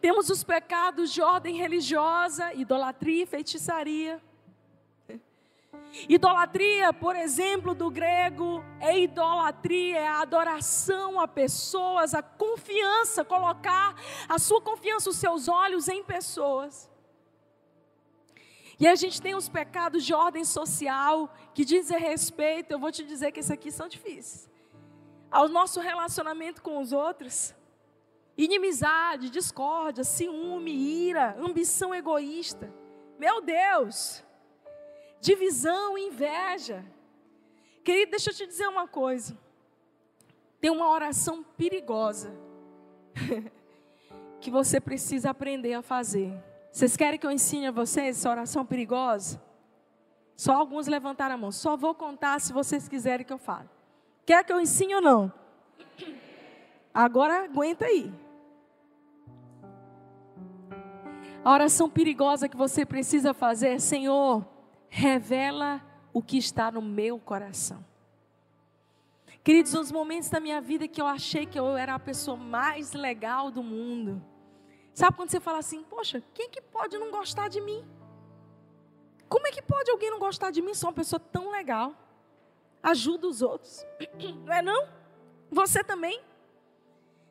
[0.00, 4.22] Temos os pecados de ordem religiosa, idolatria e feitiçaria.
[6.08, 13.94] Idolatria, por exemplo, do grego, é idolatria, é a adoração a pessoas, a confiança, colocar
[14.28, 16.90] a sua confiança, os seus olhos em pessoas.
[18.78, 23.04] E a gente tem os pecados de ordem social que dizem respeito, eu vou te
[23.04, 24.50] dizer que esses aqui são difíceis.
[25.30, 27.54] Ao nosso relacionamento com os outros,
[28.36, 32.72] inimizade, discórdia, ciúme, ira, ambição egoísta.
[33.18, 34.23] Meu Deus!
[35.24, 36.84] Divisão, inveja.
[37.82, 39.36] Querido, deixa eu te dizer uma coisa.
[40.60, 42.30] Tem uma oração perigosa
[44.38, 46.30] que você precisa aprender a fazer.
[46.70, 49.42] Vocês querem que eu ensine a vocês essa oração perigosa?
[50.36, 51.50] Só alguns levantaram a mão.
[51.50, 53.68] Só vou contar se vocês quiserem que eu fale.
[54.26, 55.32] Quer que eu ensine ou não?
[56.92, 58.12] Agora aguenta aí.
[61.42, 64.53] A oração perigosa que você precisa fazer é: Senhor,
[64.94, 65.82] revela
[66.12, 67.84] o que está no meu coração.
[69.42, 72.92] Queridos, nos momentos da minha vida que eu achei que eu era a pessoa mais
[72.92, 74.24] legal do mundo.
[74.94, 77.84] Sabe quando você fala assim, poxa, quem que pode não gostar de mim?
[79.28, 80.72] Como é que pode alguém não gostar de mim?
[80.74, 81.92] Sou uma pessoa tão legal.
[82.80, 83.84] Ajuda os outros.
[84.46, 84.88] Não é não?
[85.50, 86.22] Você também?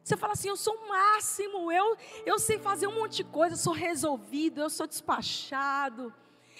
[0.03, 1.95] Você fala assim, eu sou o máximo, eu,
[2.25, 6.13] eu sei fazer um monte de coisa, sou resolvido, eu sou despachado.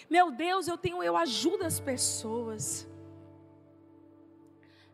[0.10, 2.88] Meu Deus, eu tenho, eu ajudo as pessoas.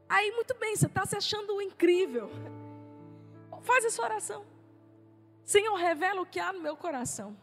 [0.08, 2.30] Aí, muito bem, você está se achando incrível.
[3.62, 4.46] Faz essa oração.
[5.44, 7.36] Senhor, revela o que há no meu coração.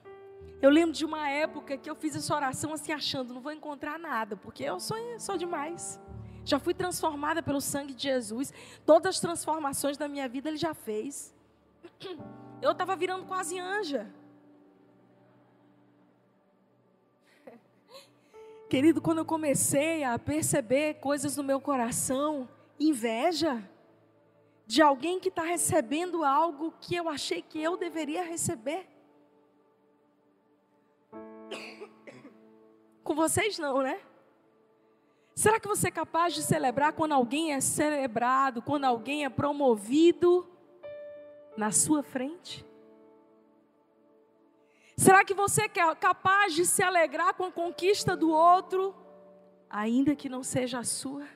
[0.61, 3.99] Eu lembro de uma época que eu fiz essa oração assim, achando, não vou encontrar
[3.99, 6.01] nada, porque eu sou, sou demais.
[6.45, 8.53] Já fui transformada pelo sangue de Jesus.
[8.85, 11.35] Todas as transformações da minha vida Ele já fez.
[12.63, 14.09] Eu estava virando quase anja.
[18.69, 22.49] Querido, quando eu comecei a perceber coisas no meu coração,
[22.81, 23.63] inveja
[24.67, 28.89] de alguém que está recebendo algo que eu achei que eu deveria receber.
[33.05, 34.01] Com vocês não, né?
[35.33, 40.45] Será que você é capaz de celebrar quando alguém é celebrado, quando alguém é promovido
[41.57, 42.66] na sua frente?
[44.97, 48.95] Será que você é capaz de se alegrar com a conquista do outro,
[49.69, 51.27] ainda que não seja a sua?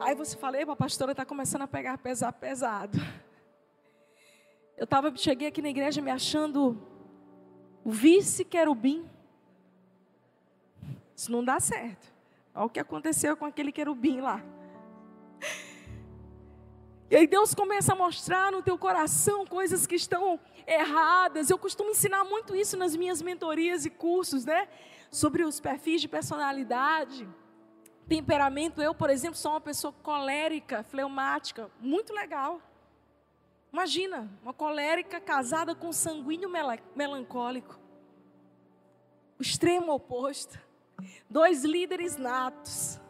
[0.00, 2.98] Aí você fala, a pastora está começando a pegar pesado.
[4.76, 6.76] Eu tava, cheguei aqui na igreja me achando
[7.84, 9.08] o vice-querubim.
[11.14, 12.12] Isso não dá certo.
[12.52, 14.42] Olha o que aconteceu com aquele querubim lá.
[17.12, 21.50] E aí Deus começa a mostrar no teu coração coisas que estão erradas.
[21.50, 24.66] Eu costumo ensinar muito isso nas minhas mentorias e cursos, né?
[25.10, 27.28] Sobre os perfis de personalidade,
[28.08, 28.80] temperamento.
[28.80, 32.62] Eu, por exemplo, sou uma pessoa colérica, fleumática, muito legal.
[33.70, 36.50] Imagina, uma colérica casada com um sanguíneo
[36.96, 37.78] melancólico.
[39.38, 40.58] O extremo oposto.
[41.28, 43.01] Dois líderes natos.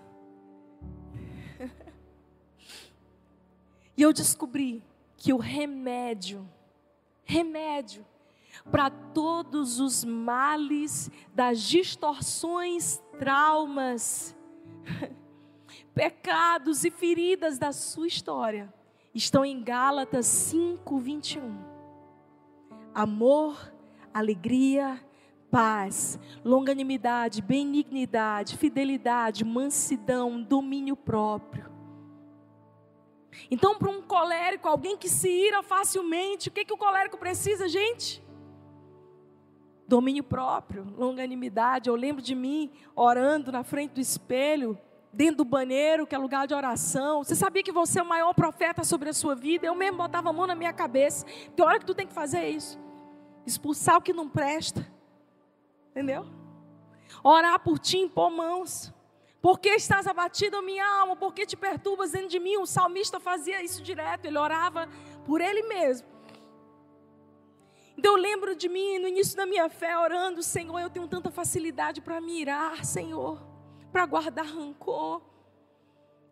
[3.97, 4.83] E eu descobri
[5.17, 6.49] que o remédio,
[7.25, 8.05] remédio
[8.71, 14.37] para todos os males, das distorções, traumas,
[15.95, 18.73] pecados e feridas da sua história,
[19.15, 21.59] estão em Gálatas 5, 21.
[22.95, 23.73] Amor,
[24.13, 25.01] alegria,
[25.51, 31.72] paz, longanimidade, benignidade, fidelidade, mansidão, domínio próprio.
[33.51, 37.69] Então, para um colérico, alguém que se ira facilmente, o que, que o colérico precisa,
[37.69, 38.23] gente?
[39.87, 41.89] Domínio próprio, longanimidade.
[41.89, 44.79] Eu lembro de mim orando na frente do espelho,
[45.13, 47.23] dentro do banheiro, que é lugar de oração.
[47.23, 49.67] Você sabia que você é o maior profeta sobre a sua vida?
[49.67, 51.27] Eu mesmo botava a mão na minha cabeça.
[51.55, 52.79] Tem hora que tu tem que fazer isso.
[53.45, 54.87] Expulsar o que não presta.
[55.91, 56.27] Entendeu?
[57.23, 58.93] Orar por ti, impor mãos.
[59.43, 61.17] Por que estás abatido, minha alma?
[61.17, 62.59] Por que te perturbas dentro de mim?
[62.59, 64.89] O salmista fazia isso direto, ele orava
[65.27, 66.07] por ele mesmo.
[67.99, 71.29] Então eu lembro de mim no início da minha fé orando, Senhor, eu tenho tanta
[71.29, 73.43] facilidade para mirar, Senhor,
[73.91, 75.21] para guardar rancor.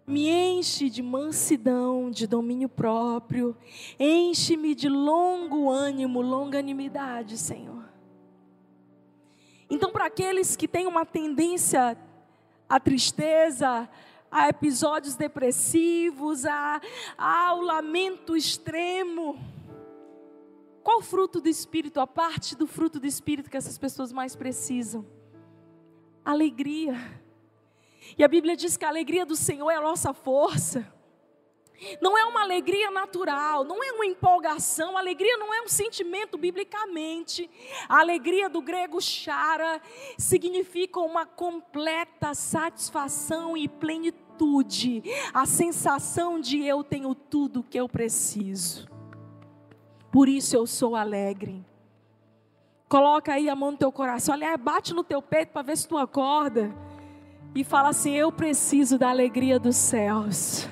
[0.07, 3.57] Me enche de mansidão, de domínio próprio,
[3.99, 7.89] enche-me de longo ânimo, longanimidade, Senhor.
[9.69, 11.97] Então, para aqueles que têm uma tendência
[12.71, 13.91] a tristeza,
[14.31, 16.81] a episódios depressivos, a,
[17.19, 19.37] ao lamento extremo.
[20.85, 25.05] Qual fruto do Espírito, a parte do fruto do Espírito que essas pessoas mais precisam?
[26.25, 26.95] Alegria.
[28.17, 30.87] E a Bíblia diz que a alegria do Senhor é a nossa força.
[32.01, 34.97] Não é uma alegria natural, não é uma empolgação.
[34.97, 37.49] Alegria não é um sentimento biblicamente.
[37.89, 39.81] A alegria do grego chara
[40.19, 45.03] significa uma completa satisfação e plenitude.
[45.33, 48.89] A sensação de eu tenho tudo o que eu preciso.
[50.11, 51.65] Por isso eu sou alegre.
[52.89, 55.87] Coloca aí a mão no teu coração, olha, bate no teu peito para ver se
[55.87, 56.75] tu acorda.
[57.55, 60.69] E fala assim: Eu preciso da alegria dos céus.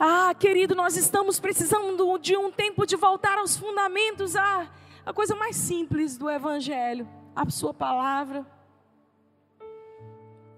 [0.00, 4.70] Ah, querido, nós estamos precisando de um tempo de voltar aos fundamentos, a,
[5.04, 8.46] a coisa mais simples do Evangelho, a Sua palavra.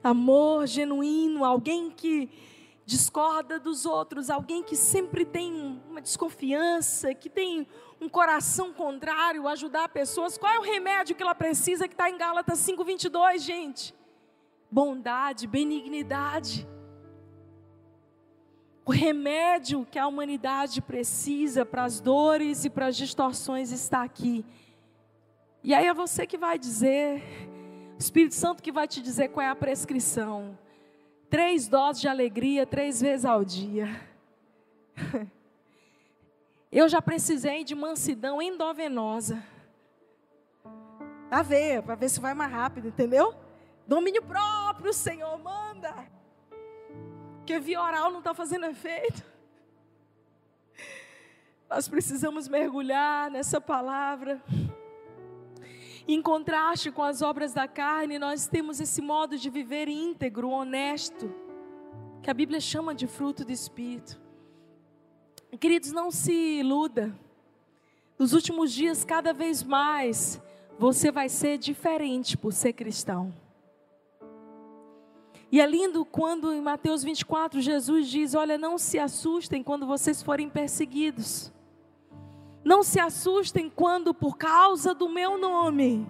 [0.04, 2.28] Amor genuíno, alguém que
[2.84, 7.66] discorda dos outros, alguém que sempre tem uma desconfiança, que tem
[7.98, 10.36] um coração contrário, ajudar pessoas.
[10.36, 13.94] Qual é o remédio que ela precisa que está em Gálatas 5,22, gente?
[14.70, 16.68] Bondade, benignidade.
[18.90, 24.44] O remédio que a humanidade precisa para as dores e para as distorções está aqui.
[25.62, 27.22] E aí é você que vai dizer,
[27.94, 30.58] o Espírito Santo que vai te dizer qual é a prescrição.
[31.28, 33.86] Três doses de alegria, três vezes ao dia.
[36.72, 39.40] Eu já precisei de mansidão endovenosa.
[41.28, 43.36] Para ver, para ver se vai mais rápido, entendeu?
[43.86, 45.94] Domínio próprio, Senhor, manda
[47.50, 49.24] porque via oral não está fazendo efeito.
[51.68, 54.40] Nós precisamos mergulhar nessa palavra.
[56.06, 61.34] Em contraste com as obras da carne, nós temos esse modo de viver íntegro, honesto,
[62.22, 64.20] que a Bíblia chama de fruto do Espírito.
[65.58, 67.12] Queridos, não se iluda.
[68.16, 70.40] Nos últimos dias, cada vez mais,
[70.78, 73.34] você vai ser diferente por ser cristão.
[75.52, 80.22] E é lindo quando em Mateus 24 Jesus diz: Olha, não se assustem quando vocês
[80.22, 81.52] forem perseguidos.
[82.64, 86.06] Não se assustem quando, por causa do meu nome,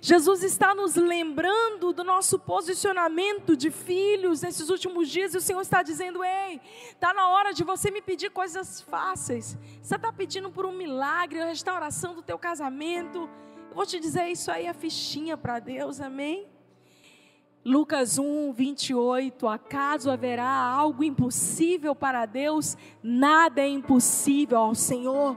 [0.00, 5.60] Jesus está nos lembrando do nosso posicionamento de filhos nesses últimos dias, e o Senhor
[5.60, 9.58] está dizendo: Ei, está na hora de você me pedir coisas fáceis.
[9.82, 13.28] Você está pedindo por um milagre, a restauração do teu casamento.
[13.70, 16.46] Eu vou te dizer, isso aí é fichinha para Deus, amém?
[17.64, 19.48] Lucas 1, 28.
[19.48, 22.76] Acaso haverá algo impossível para Deus?
[23.02, 25.36] Nada é impossível ao Senhor.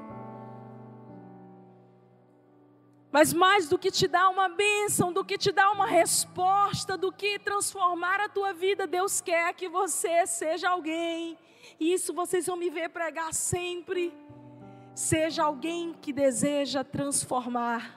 [3.09, 7.11] Mas mais do que te dar uma bênção, do que te dar uma resposta, do
[7.11, 11.37] que transformar a tua vida, Deus quer que você seja alguém.
[11.79, 14.13] E isso vocês vão me ver pregar sempre.
[14.93, 17.96] Seja alguém que deseja transformar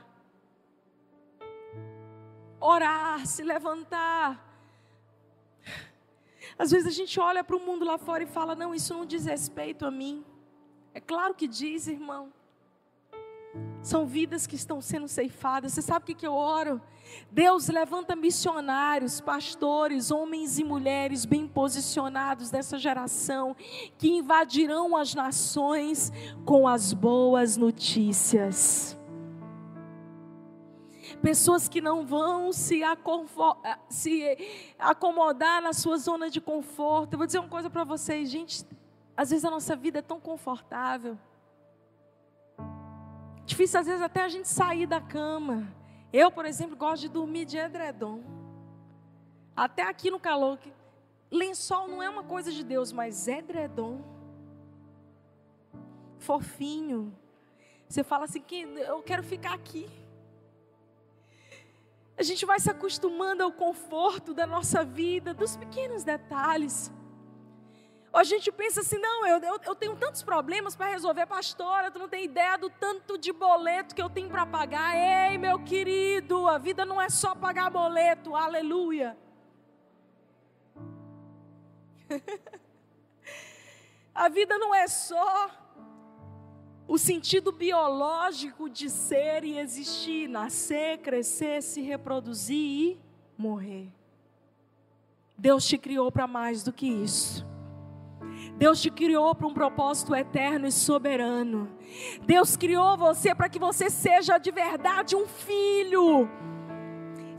[2.60, 4.46] orar, se levantar.
[6.58, 9.06] Às vezes a gente olha para o mundo lá fora e fala: não, isso não
[9.06, 10.24] diz respeito a mim.
[10.92, 12.32] É claro que diz, irmão.
[13.82, 15.72] São vidas que estão sendo ceifadas.
[15.72, 16.80] Você sabe o que, que eu oro?
[17.32, 23.56] Deus levanta missionários, pastores, homens e mulheres bem posicionados dessa geração,
[23.98, 26.12] que invadirão as nações
[26.44, 28.99] com as boas notícias
[31.20, 32.80] pessoas que não vão se,
[33.88, 37.14] se acomodar na sua zona de conforto.
[37.14, 38.66] Eu vou dizer uma coisa para vocês, gente.
[39.16, 41.18] Às vezes a nossa vida é tão confortável.
[43.44, 45.68] Difícil às vezes até a gente sair da cama.
[46.12, 48.22] Eu, por exemplo, gosto de dormir de edredom.
[49.54, 50.58] Até aqui no calor.
[51.30, 54.00] Lençol não é uma coisa de Deus, mas edredom.
[56.18, 57.14] Fofinho.
[57.88, 59.88] Você fala assim que eu quero ficar aqui.
[62.20, 66.92] A gente vai se acostumando ao conforto da nossa vida, dos pequenos detalhes.
[68.12, 71.90] Ou a gente pensa assim, não, eu, eu, eu tenho tantos problemas para resolver, pastora,
[71.90, 74.94] tu não tem ideia do tanto de boleto que eu tenho para pagar.
[74.94, 79.16] Ei, meu querido, a vida não é só pagar boleto, aleluia.
[84.14, 85.50] a vida não é só
[86.90, 92.98] o sentido biológico de ser e existir, nascer, crescer, se reproduzir e
[93.38, 93.92] morrer.
[95.38, 97.46] Deus te criou para mais do que isso.
[98.56, 101.70] Deus te criou para um propósito eterno e soberano.
[102.26, 106.28] Deus criou você para que você seja de verdade um filho.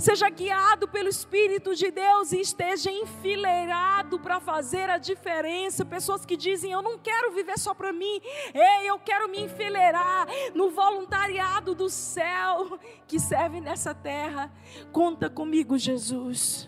[0.02, 5.86] Seja guiado pelo Espírito de Deus e esteja enfileirado para fazer a diferença.
[5.86, 8.20] Pessoas que dizem: Eu não quero viver só para mim,
[8.52, 10.26] ei, eu quero me enfileirar
[10.56, 14.52] no voluntariado do céu que serve nessa terra.
[14.92, 16.68] Conta comigo, Jesus.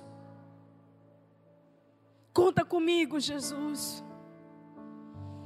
[2.32, 4.04] Conta comigo, Jesus.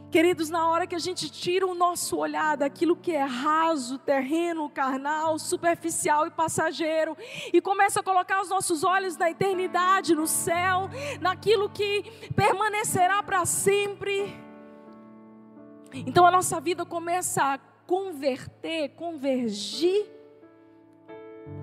[0.09, 4.69] Queridos, na hora que a gente tira o nosso olhar daquilo que é raso, terreno,
[4.69, 7.15] carnal, superficial e passageiro,
[7.51, 10.89] e começa a colocar os nossos olhos na eternidade, no céu,
[11.19, 12.03] naquilo que
[12.35, 14.33] permanecerá para sempre,
[15.93, 20.05] então a nossa vida começa a converter, convergir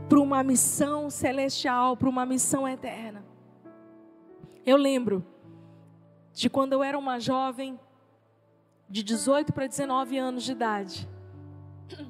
[0.08, 3.24] para uma missão celestial, para uma missão eterna.
[4.64, 5.24] Eu lembro
[6.32, 7.78] de quando eu era uma jovem
[8.88, 11.08] de 18 para 19 anos de idade,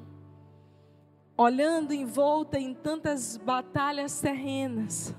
[1.37, 5.15] olhando em volta em tantas batalhas terrenas,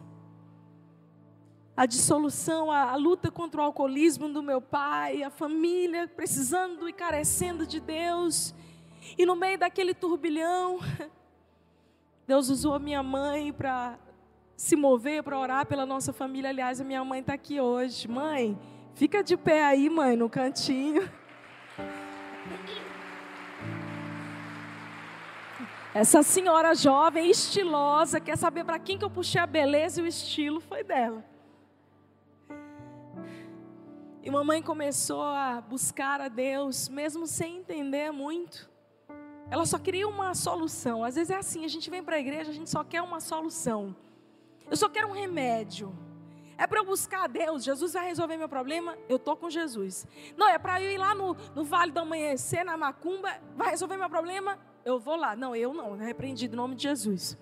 [1.76, 6.92] a dissolução, a, a, luta contra o alcoolismo do meu pai, a família precisando e
[6.92, 8.54] carecendo de Deus,
[9.18, 10.78] e no meio daquele turbilhão,
[12.26, 13.98] Deus usou a minha mãe para
[14.56, 16.50] se mover para orar pela nossa família.
[16.50, 18.08] Aliás, a minha mãe está aqui hoje.
[18.08, 18.58] Mãe,
[18.94, 21.08] fica de pé aí, mãe, no cantinho.
[25.94, 30.06] Essa senhora jovem, estilosa, quer saber para quem que eu puxei a beleza e o
[30.06, 30.60] estilo?
[30.60, 31.24] Foi dela.
[34.22, 38.68] E mamãe começou a buscar a Deus, mesmo sem entender muito.
[39.50, 41.02] Ela só queria uma solução.
[41.02, 43.20] Às vezes é assim, a gente vem para a igreja, a gente só quer uma
[43.20, 43.96] solução.
[44.70, 45.96] Eu só quero um remédio.
[46.58, 47.64] É para eu buscar a Deus.
[47.64, 48.96] Jesus vai resolver meu problema.
[49.08, 50.06] Eu estou com Jesus.
[50.36, 53.30] Não, é para eu ir lá no, no Vale do Amanhecer, na Macumba.
[53.54, 54.58] Vai resolver meu problema?
[54.84, 55.36] Eu vou lá.
[55.36, 55.96] Não, eu não.
[55.96, 57.36] Repreendi no nome de Jesus.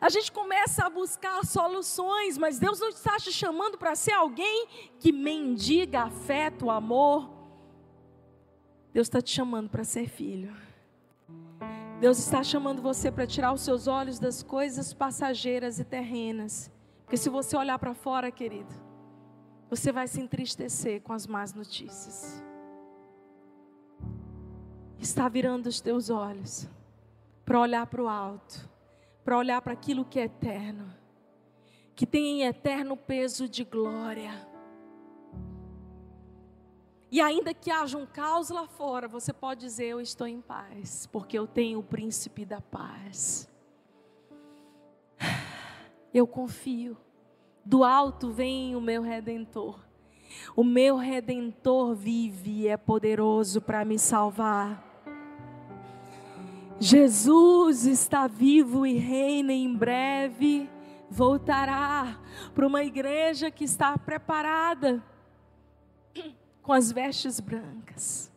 [0.00, 4.66] A gente começa a buscar soluções, mas Deus não está te chamando para ser alguém
[4.98, 7.30] que mendiga afeto, amor.
[8.92, 10.54] Deus está te chamando para ser filho.
[12.00, 16.70] Deus está chamando você para tirar os seus olhos das coisas passageiras e terrenas.
[17.06, 18.74] Porque se você olhar para fora, querido,
[19.70, 22.42] você vai se entristecer com as más notícias.
[24.98, 26.68] Está virando os teus olhos
[27.44, 28.68] para olhar para o alto,
[29.24, 30.92] para olhar para aquilo que é eterno,
[31.94, 34.44] que tem em eterno peso de glória.
[37.08, 41.06] E ainda que haja um caos lá fora, você pode dizer: Eu estou em paz,
[41.06, 43.48] porque eu tenho o príncipe da paz.
[46.16, 46.96] Eu confio.
[47.62, 49.78] Do alto vem o meu redentor.
[50.56, 54.82] O meu redentor vive e é poderoso para me salvar.
[56.80, 60.70] Jesus está vivo e reina em breve.
[61.10, 62.18] Voltará
[62.54, 65.04] para uma igreja que está preparada
[66.62, 68.32] com as vestes brancas.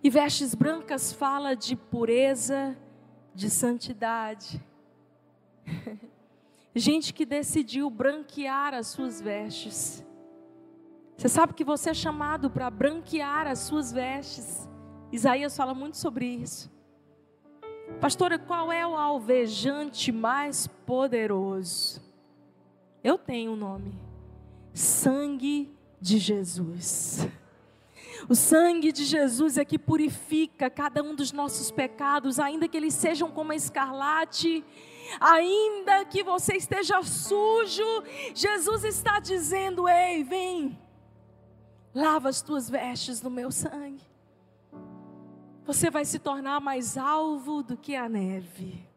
[0.00, 2.78] E vestes brancas fala de pureza,
[3.34, 4.67] de santidade.
[6.74, 10.04] Gente que decidiu branquear as suas vestes.
[11.16, 14.68] Você sabe que você é chamado para branquear as suas vestes.
[15.10, 16.70] Isaías fala muito sobre isso.
[18.00, 22.00] Pastora, qual é o alvejante mais poderoso?
[23.02, 23.92] Eu tenho um nome:
[24.72, 27.26] sangue de Jesus.
[28.28, 32.94] O sangue de Jesus é que purifica cada um dos nossos pecados, ainda que eles
[32.94, 34.64] sejam como a escarlate,
[35.20, 37.84] ainda que você esteja sujo,
[38.34, 40.78] Jesus está dizendo: Ei, vem,
[41.94, 44.06] lava as tuas vestes no meu sangue.
[45.64, 48.87] Você vai se tornar mais alvo do que a neve.